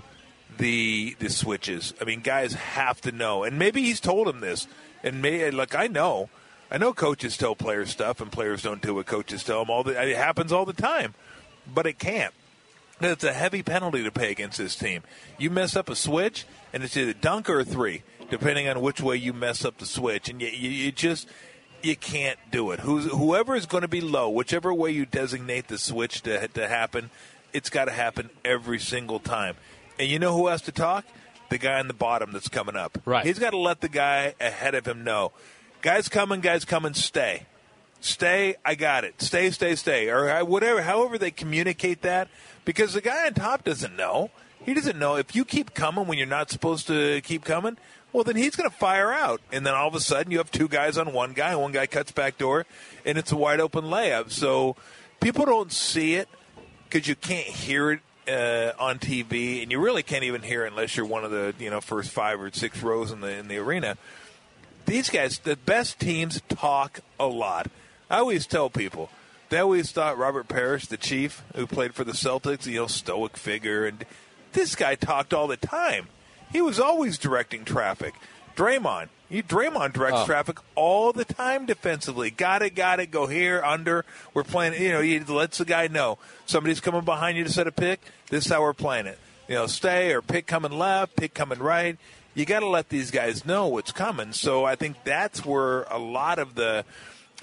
the 0.57 1.15
the 1.19 1.29
switches. 1.29 1.93
I 1.99 2.05
mean, 2.05 2.21
guys 2.21 2.53
have 2.53 3.01
to 3.01 3.11
know. 3.11 3.43
And 3.43 3.59
maybe 3.59 3.83
he's 3.83 3.99
told 3.99 4.27
him 4.27 4.39
this. 4.39 4.67
And 5.03 5.21
may 5.21 5.51
look, 5.51 5.75
I 5.75 5.87
know, 5.87 6.29
I 6.71 6.77
know 6.77 6.93
coaches 6.93 7.37
tell 7.37 7.55
players 7.55 7.91
stuff, 7.91 8.21
and 8.21 8.31
players 8.31 8.63
don't 8.63 8.81
do 8.81 8.95
what 8.95 9.05
coaches 9.05 9.43
tell 9.43 9.59
them. 9.59 9.69
All 9.69 9.83
the, 9.83 9.91
it 10.01 10.17
happens 10.17 10.51
all 10.51 10.65
the 10.65 10.73
time, 10.73 11.13
but 11.71 11.85
it 11.85 11.99
can't. 11.99 12.33
It's 13.01 13.23
a 13.23 13.33
heavy 13.33 13.61
penalty 13.61 14.03
to 14.03 14.11
pay 14.11 14.31
against 14.31 14.57
this 14.57 14.75
team. 14.75 15.03
You 15.37 15.49
mess 15.49 15.75
up 15.75 15.89
a 15.89 15.95
switch, 15.95 16.45
and 16.73 16.81
it's 16.81 16.95
either 16.95 17.13
dunk 17.13 17.49
or 17.49 17.63
three, 17.63 18.03
depending 18.29 18.69
on 18.69 18.81
which 18.81 19.01
way 19.01 19.17
you 19.17 19.33
mess 19.33 19.65
up 19.65 19.77
the 19.77 19.85
switch. 19.85 20.29
And 20.29 20.41
you, 20.41 20.47
you, 20.47 20.69
you 20.69 20.91
just 20.91 21.27
you 21.83 21.95
can't 21.95 22.39
do 22.51 22.71
it. 22.71 22.79
Who's, 22.79 23.05
whoever 23.05 23.55
is 23.55 23.65
going 23.65 23.81
to 23.83 23.87
be 23.87 24.01
low, 24.01 24.29
whichever 24.29 24.73
way 24.73 24.91
you 24.91 25.05
designate 25.05 25.67
the 25.67 25.77
switch 25.77 26.21
to 26.21 26.47
to 26.47 26.67
happen, 26.67 27.09
it's 27.53 27.69
got 27.69 27.85
to 27.85 27.91
happen 27.91 28.29
every 28.43 28.79
single 28.79 29.19
time. 29.19 29.55
And 29.99 30.09
you 30.09 30.19
know 30.19 30.35
who 30.35 30.47
has 30.47 30.61
to 30.63 30.71
talk? 30.71 31.05
The 31.49 31.57
guy 31.57 31.79
on 31.79 31.87
the 31.87 31.93
bottom 31.93 32.31
that's 32.31 32.49
coming 32.49 32.75
up. 32.75 32.97
Right. 33.05 33.25
He's 33.25 33.39
got 33.39 33.51
to 33.51 33.57
let 33.57 33.81
the 33.81 33.89
guy 33.89 34.33
ahead 34.39 34.75
of 34.75 34.87
him 34.87 35.03
know. 35.03 35.31
Guys 35.81 36.09
coming, 36.09 36.41
guys 36.41 36.65
coming, 36.65 36.93
stay 36.93 37.45
stay, 38.05 38.55
I 38.63 38.75
got 38.75 39.03
it. 39.03 39.21
Stay, 39.21 39.49
stay, 39.51 39.75
stay, 39.75 40.09
or 40.09 40.29
uh, 40.29 40.45
whatever. 40.45 40.81
However 40.81 41.17
they 41.17 41.31
communicate 41.31 42.03
that, 42.03 42.29
because 42.63 42.93
the 42.93 43.01
guy 43.01 43.25
on 43.25 43.33
top 43.33 43.63
doesn't 43.63 43.95
know. 43.95 44.29
He 44.63 44.73
doesn't 44.73 44.97
know 44.97 45.15
if 45.15 45.35
you 45.35 45.45
keep 45.45 45.73
coming 45.73 46.07
when 46.07 46.17
you're 46.17 46.27
not 46.27 46.49
supposed 46.49 46.87
to 46.87 47.21
keep 47.21 47.43
coming. 47.43 47.77
Well, 48.13 48.23
then 48.23 48.35
he's 48.35 48.55
going 48.55 48.69
to 48.69 48.75
fire 48.75 49.11
out, 49.11 49.41
and 49.51 49.65
then 49.65 49.73
all 49.73 49.87
of 49.87 49.95
a 49.95 49.99
sudden 49.99 50.31
you 50.31 50.37
have 50.37 50.49
two 50.49 50.67
guys 50.67 50.97
on 50.97 51.11
one 51.13 51.33
guy, 51.33 51.51
and 51.51 51.61
one 51.61 51.71
guy 51.71 51.85
cuts 51.85 52.11
back 52.11 52.37
door, 52.37 52.65
and 53.05 53.17
it's 53.17 53.31
a 53.31 53.35
wide 53.35 53.59
open 53.59 53.85
layup. 53.85 54.31
So 54.31 54.75
people 55.19 55.45
don't 55.45 55.71
see 55.71 56.15
it 56.15 56.29
because 56.85 57.07
you 57.07 57.15
can't 57.15 57.47
hear 57.47 57.91
it 57.91 57.99
uh, 58.27 58.71
on 58.79 58.99
TV, 58.99 59.61
and 59.63 59.71
you 59.71 59.79
really 59.79 60.03
can't 60.03 60.23
even 60.23 60.41
hear 60.41 60.65
unless 60.65 60.95
you're 60.97 61.05
one 61.05 61.23
of 61.23 61.31
the 61.31 61.53
you 61.59 61.69
know 61.69 61.81
first 61.81 62.11
five 62.11 62.39
or 62.41 62.51
six 62.51 62.81
rows 62.81 63.11
in 63.11 63.21
the 63.21 63.29
in 63.29 63.47
the 63.47 63.57
arena 63.57 63.97
these 64.85 65.09
guys, 65.09 65.39
the 65.39 65.55
best 65.55 65.99
teams 65.99 66.41
talk 66.47 66.99
a 67.19 67.27
lot. 67.27 67.67
I 68.09 68.19
always 68.19 68.45
tell 68.45 68.69
people, 68.69 69.09
they 69.49 69.59
always 69.59 69.91
thought 69.91 70.17
Robert 70.17 70.47
Parish, 70.47 70.87
the 70.87 70.97
chief 70.97 71.43
who 71.55 71.65
played 71.65 71.95
for 71.95 72.03
the 72.03 72.11
Celtics, 72.11 72.65
you 72.65 72.81
know, 72.81 72.87
stoic 72.87 73.37
figure, 73.37 73.85
and 73.85 74.05
this 74.53 74.75
guy 74.75 74.95
talked 74.95 75.33
all 75.33 75.47
the 75.47 75.57
time. 75.57 76.07
He 76.51 76.61
was 76.61 76.79
always 76.79 77.17
directing 77.17 77.65
traffic. 77.65 78.13
Draymond, 78.55 79.09
he 79.29 79.41
Draymond 79.41 79.93
directs 79.93 80.19
Oh. 80.19 80.25
traffic 80.25 80.57
all 80.75 81.11
the 81.13 81.25
time 81.25 81.65
defensively. 81.65 82.29
Got 82.31 82.61
it, 82.61 82.75
got 82.75 82.99
it. 82.99 83.11
Go 83.11 83.27
here, 83.27 83.61
under. 83.63 84.05
We're 84.33 84.43
playing. 84.43 84.81
You 84.81 84.91
know, 84.93 85.01
he 85.01 85.19
lets 85.19 85.57
the 85.57 85.65
guy 85.65 85.87
know 85.87 86.17
somebody's 86.45 86.79
coming 86.79 87.01
behind 87.01 87.37
you 87.37 87.43
to 87.43 87.51
set 87.51 87.67
a 87.67 87.71
pick. 87.71 88.01
This 88.29 88.45
is 88.45 88.51
how 88.51 88.61
we're 88.61 88.73
playing 88.73 89.07
it. 89.07 89.17
You 89.47 89.55
know, 89.55 89.67
stay 89.67 90.11
or 90.13 90.21
pick 90.21 90.47
coming 90.47 90.71
left, 90.71 91.15
pick 91.15 91.33
coming 91.33 91.59
right. 91.59 91.97
You 92.33 92.45
got 92.45 92.59
to 92.61 92.67
let 92.67 92.89
these 92.89 93.11
guys 93.11 93.45
know 93.45 93.67
what's 93.67 93.91
coming. 93.91 94.33
So 94.33 94.65
I 94.65 94.75
think 94.75 94.97
that's 95.03 95.45
where 95.45 95.83
a 95.83 95.97
lot 95.99 96.37
of 96.39 96.55
the 96.55 96.83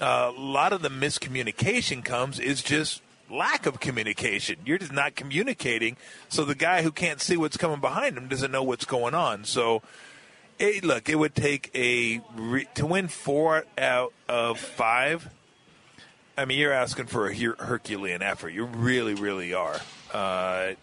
uh, 0.01 0.31
a 0.35 0.39
lot 0.39 0.73
of 0.73 0.81
the 0.81 0.89
miscommunication 0.89 2.03
comes 2.03 2.39
is 2.39 2.61
just 2.61 3.01
lack 3.29 3.65
of 3.65 3.79
communication. 3.79 4.57
You're 4.65 4.77
just 4.77 4.91
not 4.91 5.15
communicating, 5.15 5.97
so 6.29 6.45
the 6.45 6.55
guy 6.55 6.81
who 6.83 6.91
can't 6.91 7.21
see 7.21 7.37
what's 7.37 7.57
coming 7.57 7.79
behind 7.79 8.17
him 8.17 8.27
doesn't 8.27 8.51
know 8.51 8.63
what's 8.63 8.85
going 8.85 9.13
on. 9.15 9.45
So, 9.45 9.81
it, 10.59 10.83
look, 10.83 11.09
it 11.09 11.15
would 11.15 11.35
take 11.35 11.71
a 11.75 12.21
re- 12.35 12.67
to 12.75 12.85
win 12.85 13.07
four 13.07 13.65
out 13.77 14.13
of 14.29 14.59
five. 14.59 15.29
I 16.37 16.45
mean, 16.45 16.57
you're 16.59 16.73
asking 16.73 17.07
for 17.07 17.27
a 17.27 17.35
Her- 17.35 17.55
Herculean 17.59 18.21
effort. 18.21 18.49
You 18.49 18.65
really, 18.65 19.13
really 19.13 19.53
are. 19.53 19.79
Uh, 20.13 20.73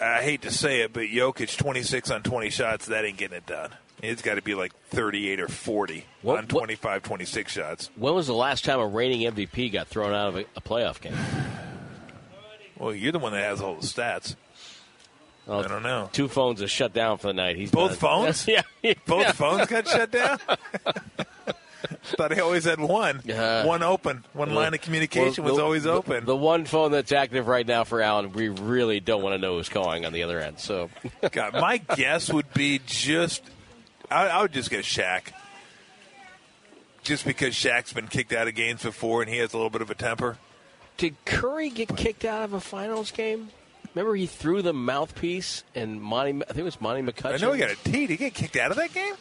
I 0.00 0.22
hate 0.22 0.42
to 0.42 0.50
say 0.50 0.80
it, 0.82 0.92
but 0.92 1.02
Jokic 1.04 1.56
26 1.56 2.10
on 2.10 2.22
20 2.22 2.50
shots, 2.50 2.86
that 2.86 3.04
ain't 3.04 3.16
getting 3.18 3.36
it 3.38 3.46
done. 3.46 3.70
It's 4.00 4.22
got 4.22 4.36
to 4.36 4.42
be 4.42 4.54
like 4.54 4.72
38 4.90 5.40
or 5.40 5.48
40 5.48 6.04
What- 6.22 6.38
on 6.38 6.44
what- 6.44 6.48
25, 6.50 7.02
26 7.02 7.52
shots. 7.52 7.90
When 7.96 8.14
was 8.14 8.26
the 8.28 8.34
last 8.34 8.64
time 8.64 8.78
a 8.78 8.86
reigning 8.86 9.22
MVP 9.26 9.70
got 9.72 9.88
thrown 9.88 10.14
out 10.14 10.28
of 10.28 10.36
a, 10.36 10.44
a 10.56 10.60
playoff 10.60 11.00
game? 11.00 11.16
Well, 12.78 12.94
you're 12.94 13.10
the 13.12 13.18
one 13.18 13.32
that 13.32 13.42
has 13.42 13.60
all 13.60 13.74
the 13.74 13.86
stats. 13.86 14.36
Well, 15.48 15.64
I 15.64 15.68
don't 15.68 15.82
know. 15.82 16.10
Two 16.12 16.28
phones 16.28 16.60
are 16.62 16.68
shut 16.68 16.92
down 16.92 17.16
for 17.18 17.28
the 17.28 17.32
night. 17.32 17.56
He's 17.56 17.70
Both 17.70 17.98
done. 18.00 18.26
phones? 18.26 18.46
yeah. 18.82 18.92
Both 19.06 19.22
Yeah. 19.22 19.32
phones 19.32 19.66
got 19.66 19.88
shut 19.88 20.10
down? 20.10 20.38
Thought 22.16 22.32
he 22.34 22.40
always 22.40 22.64
had 22.64 22.80
one, 22.80 23.22
Uh, 23.30 23.64
one 23.64 23.82
open, 23.82 24.24
one 24.32 24.52
line 24.54 24.74
of 24.74 24.80
communication 24.80 25.44
Well, 25.44 25.52
was 25.52 25.58
the- 25.58 25.64
always 25.64 25.82
the- 25.84 25.92
open. 25.92 26.24
The, 26.26 26.36
one 26.36 26.64
phone 26.64 26.90
that's 26.90 27.12
active 27.12 27.46
right 27.48 27.66
now 27.66 27.84
for 27.84 28.00
Alan, 28.02 28.32
we 28.32 28.48
really 28.48 29.00
don't 29.00 29.22
want 29.22 29.34
to 29.34 29.38
know 29.38 29.56
who's 29.56 29.68
calling 29.68 30.04
on 30.04 30.12
the 30.12 30.22
other 30.22 30.40
end. 30.40 30.58
So, 30.58 30.90
God, 31.32 31.54
my 31.54 31.78
guess 31.78 32.32
would 32.32 32.52
be 32.52 32.80
just, 32.84 33.42
I, 34.10 34.26
I 34.28 34.42
would 34.42 34.52
just 34.52 34.70
get 34.70 34.84
Shaq. 34.84 35.32
Just 37.02 37.24
because 37.24 37.54
Shaq's 37.54 37.92
been 37.92 38.08
kicked 38.08 38.32
out 38.32 38.48
of 38.48 38.54
games 38.54 38.82
before 38.82 39.22
and 39.22 39.30
he 39.30 39.38
has 39.38 39.52
a 39.54 39.56
little 39.56 39.70
bit 39.70 39.80
of 39.82 39.90
a 39.90 39.94
temper. 39.94 40.36
did 40.98 41.14
Curry 41.24 41.70
get 41.70 41.96
kicked 41.96 42.24
out 42.24 42.42
of 42.42 42.52
a 42.52 42.60
finals 42.60 43.10
game? 43.12 43.48
Remember, 43.98 44.14
he 44.14 44.26
threw 44.26 44.62
the 44.62 44.72
mouthpiece 44.72 45.64
and 45.74 46.00
Monty. 46.00 46.42
I 46.42 46.46
think 46.46 46.58
it 46.58 46.62
was 46.62 46.80
Monty 46.80 47.02
McCutchen. 47.02 47.34
I 47.34 47.36
know 47.38 47.52
he 47.52 47.58
got 47.58 47.70
a 47.70 47.76
T. 47.76 48.06
Did 48.06 48.10
he 48.10 48.16
get 48.16 48.32
kicked 48.34 48.56
out 48.56 48.70
of 48.70 48.76
that 48.76 48.92
game? 48.92 49.14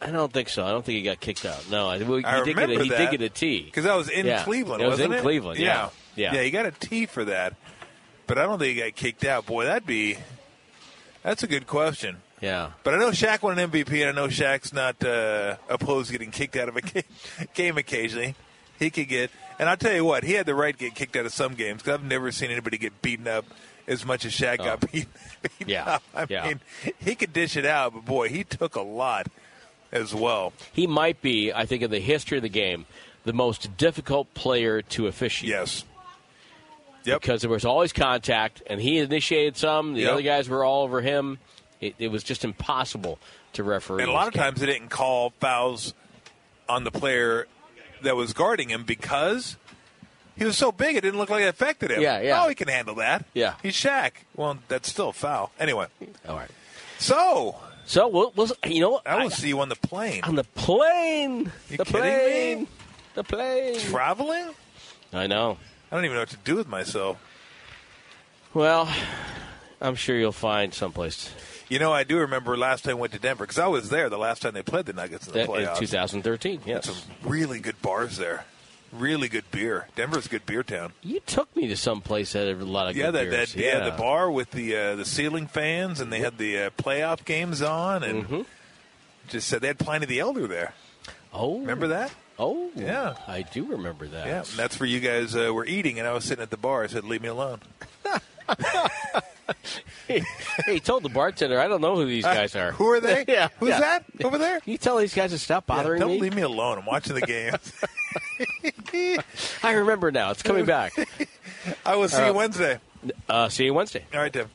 I 0.00 0.10
don't 0.10 0.32
think 0.32 0.48
so. 0.48 0.64
I 0.64 0.70
don't 0.70 0.82
think 0.84 0.96
he 0.96 1.02
got 1.02 1.20
kicked 1.20 1.44
out. 1.44 1.70
No, 1.70 1.88
I, 1.88 1.98
well, 1.98 2.18
he 2.18 2.24
I 2.24 2.42
did 2.42 2.56
get 2.56 2.70
a, 2.70 2.82
he 2.82 2.88
did 2.88 3.10
get 3.10 3.20
a 3.20 3.28
T. 3.28 3.62
Because 3.62 3.84
that 3.84 3.94
was 3.94 4.08
in 4.08 4.24
Yeah, 4.24 4.42
Cleveland, 4.42 4.82
it 4.82 4.86
was 4.86 4.98
in 5.00 5.12
it? 5.12 5.20
Cleveland, 5.20 5.58
yeah. 5.58 5.90
Yeah. 6.16 6.32
yeah. 6.34 6.42
he 6.42 6.50
got 6.50 6.64
a 6.64 6.70
T 6.70 7.04
for 7.04 7.26
that. 7.26 7.54
But 8.26 8.38
I 8.38 8.44
don't 8.44 8.58
think 8.58 8.76
he 8.76 8.82
got 8.82 8.94
kicked 8.94 9.26
out. 9.26 9.44
Boy, 9.44 9.66
that'd 9.66 9.86
be. 9.86 10.16
That's 11.22 11.42
a 11.42 11.46
good 11.46 11.66
question. 11.66 12.22
Yeah. 12.40 12.70
But 12.82 12.94
I 12.94 12.98
know 12.98 13.10
Shaq 13.10 13.42
won 13.42 13.58
an 13.58 13.70
MVP, 13.70 14.00
and 14.00 14.08
I 14.18 14.22
know 14.22 14.28
Shaq's 14.28 14.72
not 14.72 15.04
uh, 15.04 15.56
opposed 15.68 16.06
to 16.08 16.12
getting 16.12 16.30
kicked 16.30 16.56
out 16.56 16.70
of 16.70 16.76
a 16.76 16.82
game 17.54 17.76
occasionally. 17.76 18.34
He 18.78 18.88
could 18.90 19.08
get, 19.08 19.30
and 19.58 19.68
I'll 19.68 19.76
tell 19.76 19.94
you 19.94 20.04
what, 20.04 20.24
he 20.24 20.32
had 20.32 20.46
the 20.46 20.54
right 20.54 20.76
to 20.76 20.78
get 20.78 20.94
kicked 20.94 21.14
out 21.14 21.26
of 21.26 21.32
some 21.32 21.54
games 21.54 21.82
because 21.82 21.98
I've 22.00 22.04
never 22.04 22.32
seen 22.32 22.50
anybody 22.50 22.78
get 22.78 23.02
beaten 23.02 23.28
up 23.28 23.44
as 23.86 24.04
much 24.04 24.24
as 24.24 24.32
Shaq 24.32 24.58
got 24.58 24.80
beaten, 24.80 25.10
beaten 25.42 25.50
Oh. 25.60 25.64
Yeah, 25.66 25.84
up. 25.94 26.02
I 26.14 26.26
yeah. 26.28 26.46
mean, 26.48 26.60
he 26.98 27.14
could 27.14 27.32
dish 27.32 27.56
it 27.56 27.66
out, 27.66 27.92
but 27.94 28.04
boy, 28.04 28.28
he 28.28 28.44
took 28.44 28.76
a 28.76 28.80
lot 28.80 29.26
as 29.92 30.14
well. 30.14 30.52
He 30.72 30.86
might 30.86 31.20
be, 31.22 31.52
I 31.52 31.66
think, 31.66 31.82
in 31.82 31.90
the 31.90 32.00
history 32.00 32.38
of 32.38 32.42
the 32.42 32.48
game, 32.48 32.86
the 33.24 33.32
most 33.32 33.76
difficult 33.76 34.32
player 34.34 34.82
to 34.82 35.06
officiate. 35.06 35.50
Yes. 35.50 35.84
Yep. 37.04 37.20
Because 37.20 37.40
there 37.42 37.50
was 37.50 37.64
always 37.66 37.92
contact, 37.92 38.62
and 38.66 38.80
he 38.80 38.98
initiated 38.98 39.56
some. 39.58 39.92
The 39.94 40.00
Yep. 40.02 40.12
other 40.12 40.22
guys 40.22 40.48
were 40.48 40.64
all 40.64 40.84
over 40.84 41.00
him. 41.02 41.38
It, 41.80 41.94
it 41.98 42.08
was 42.08 42.22
just 42.24 42.44
impossible 42.44 43.18
to 43.52 43.62
referee. 43.62 44.02
And 44.02 44.10
a 44.10 44.14
lot 44.14 44.26
of 44.28 44.32
game. 44.32 44.42
times 44.42 44.60
they 44.60 44.66
didn't 44.66 44.88
call 44.88 45.30
fouls 45.40 45.92
on 46.68 46.84
the 46.84 46.90
player 46.90 47.46
that 48.02 48.16
was 48.16 48.32
guarding 48.32 48.70
him 48.70 48.84
because 48.84 49.56
he 50.36 50.44
was 50.44 50.56
so 50.56 50.72
big 50.72 50.96
it 50.96 51.00
didn't 51.02 51.18
look 51.18 51.30
like 51.30 51.42
it 51.42 51.48
affected 51.48 51.90
him. 51.90 52.00
Yeah, 52.02 52.20
yeah. 52.20 52.42
Oh, 52.44 52.48
he 52.48 52.54
can 52.54 52.68
handle 52.68 52.94
that. 52.96 53.24
Yeah. 53.34 53.54
He's 53.62 53.74
Shaq. 53.74 54.12
Well, 54.36 54.58
that's 54.68 54.88
still 54.88 55.10
a 55.10 55.12
foul. 55.12 55.50
Anyway, 55.58 55.86
All 56.28 56.36
right. 56.36 56.50
so 56.98 57.56
So 57.86 58.08
we'll, 58.08 58.32
we'll 58.36 58.48
you 58.66 58.80
know 58.80 58.90
what? 58.90 59.06
I 59.06 59.16
will 59.16 59.26
I- 59.26 59.28
see 59.28 59.48
you 59.48 59.60
on 59.60 59.68
the 59.68 59.76
plane. 59.76 60.22
on 60.24 60.34
the 60.36 60.44
plane. 60.44 61.52
You 61.70 61.76
the 61.76 61.84
kidding 61.84 62.00
plane. 62.00 62.60
me? 62.62 62.68
The 63.14 63.24
plane. 63.24 63.78
Traveling? 63.80 64.50
I 65.12 65.26
know. 65.26 65.58
I 65.92 65.96
don't 65.96 66.04
even 66.04 66.14
know 66.16 66.22
what 66.22 66.30
to 66.30 66.36
do 66.38 66.56
with 66.56 66.66
myself. 66.68 67.18
Well, 68.52 68.88
I'm 69.80 69.94
sure 69.94 70.16
you'll 70.16 70.32
find 70.32 70.72
someplace. 70.74 71.30
You 71.68 71.78
know, 71.78 71.92
I 71.92 72.04
do 72.04 72.18
remember 72.18 72.56
last 72.56 72.84
time 72.84 72.92
I 72.92 73.00
went 73.00 73.12
to 73.14 73.18
Denver 73.18 73.44
because 73.44 73.58
I 73.58 73.66
was 73.68 73.88
there 73.90 74.08
the 74.08 74.18
last 74.18 74.42
time 74.42 74.54
they 74.54 74.62
played 74.62 74.86
the 74.86 74.92
Nuggets 74.92 75.26
in 75.26 75.32
the 75.32 75.38
That 75.40 75.48
playoffs. 75.48 75.78
2013. 75.78 76.60
Yes. 76.66 76.86
Some 76.86 76.96
really 77.22 77.58
good 77.60 77.80
bars 77.82 78.16
there. 78.16 78.44
Really 78.96 79.28
good 79.28 79.50
beer. 79.50 79.88
Denver's 79.96 80.26
a 80.26 80.28
good 80.28 80.46
beer 80.46 80.62
town. 80.62 80.92
You 81.02 81.18
took 81.20 81.54
me 81.56 81.66
to 81.68 81.76
some 81.76 82.00
place 82.00 82.32
that 82.34 82.46
had 82.46 82.58
a 82.60 82.64
lot 82.64 82.88
of 82.90 82.96
Yeah, 82.96 83.06
good 83.06 83.14
that, 83.14 83.30
beers. 83.30 83.52
that 83.54 83.60
yeah. 83.62 83.80
the 83.90 83.90
bar 83.96 84.30
with 84.30 84.52
the 84.52 84.76
uh, 84.76 84.94
the 84.96 85.04
ceiling 85.04 85.46
fans, 85.48 85.98
and 86.00 86.12
they 86.12 86.20
had 86.20 86.38
the 86.38 86.58
uh, 86.58 86.70
playoff 86.70 87.24
games 87.24 87.60
on, 87.60 88.02
and 88.04 88.24
Mm-hmm. 88.24 88.42
just 89.28 89.48
said 89.48 89.60
they 89.62 89.66
had 89.68 89.78
Pliny 89.78 90.06
the 90.06 90.20
Elder 90.20 90.46
there. 90.46 90.74
Oh, 91.32 91.58
Remember 91.58 91.88
that? 91.88 92.12
Oh, 92.38 92.70
Yeah. 92.76 93.14
I 93.26 93.42
do 93.42 93.64
remember 93.64 94.06
that. 94.06 94.26
Yeah, 94.26 94.38
and 94.38 94.46
that's 94.56 94.78
where 94.78 94.88
you 94.88 95.00
guys 95.00 95.34
uh, 95.36 95.52
were 95.52 95.66
eating, 95.66 95.98
and 95.98 96.06
I 96.06 96.12
was 96.12 96.24
sitting 96.24 96.42
at 96.42 96.50
the 96.50 96.56
bar. 96.56 96.84
I 96.84 96.86
said, 96.86 97.04
"Leave 97.04 97.22
me 97.22 97.28
alone." 97.28 97.60
hey, 100.08 100.22
he 100.66 100.80
told 100.80 101.02
the 101.02 101.08
bartender, 101.08 101.60
"I 101.60 101.68
don't 101.68 101.80
know 101.80 101.96
who 101.96 102.06
these 102.06 102.24
guys 102.24 102.54
are." 102.56 102.72
Who 102.72 102.88
are 102.90 103.00
they? 103.00 103.24
Yeah, 103.28 103.48
Who's 103.58 103.70
yeah. 103.70 103.80
that 103.80 104.04
over 104.24 104.38
there? 104.38 104.60
You 104.64 104.78
tell 104.78 104.96
these 104.98 105.14
guys 105.14 105.30
to 105.32 105.38
stop 105.38 105.66
bothering 105.66 106.00
Yeah, 106.00 106.06
don't 106.06 106.14
me. 106.16 106.20
leave 106.20 106.34
me 106.34 106.42
alone. 106.42 106.78
I'm 106.78 106.86
watching 106.86 107.14
the 107.14 107.20
game. 107.22 107.54
I 109.62 109.72
remember 109.72 110.10
now. 110.10 110.30
It's 110.30 110.42
coming 110.42 110.64
back. 110.64 110.92
I 111.86 111.96
will 111.96 112.08
see 112.08 112.26
you 112.26 112.32
Wednesday. 112.32 112.78
Uh, 113.28 113.48
see 113.48 113.64
you 113.64 113.74
Wednesday. 113.74 114.04
All 114.12 114.20
right, 114.20 114.32
Tim. 114.32 114.48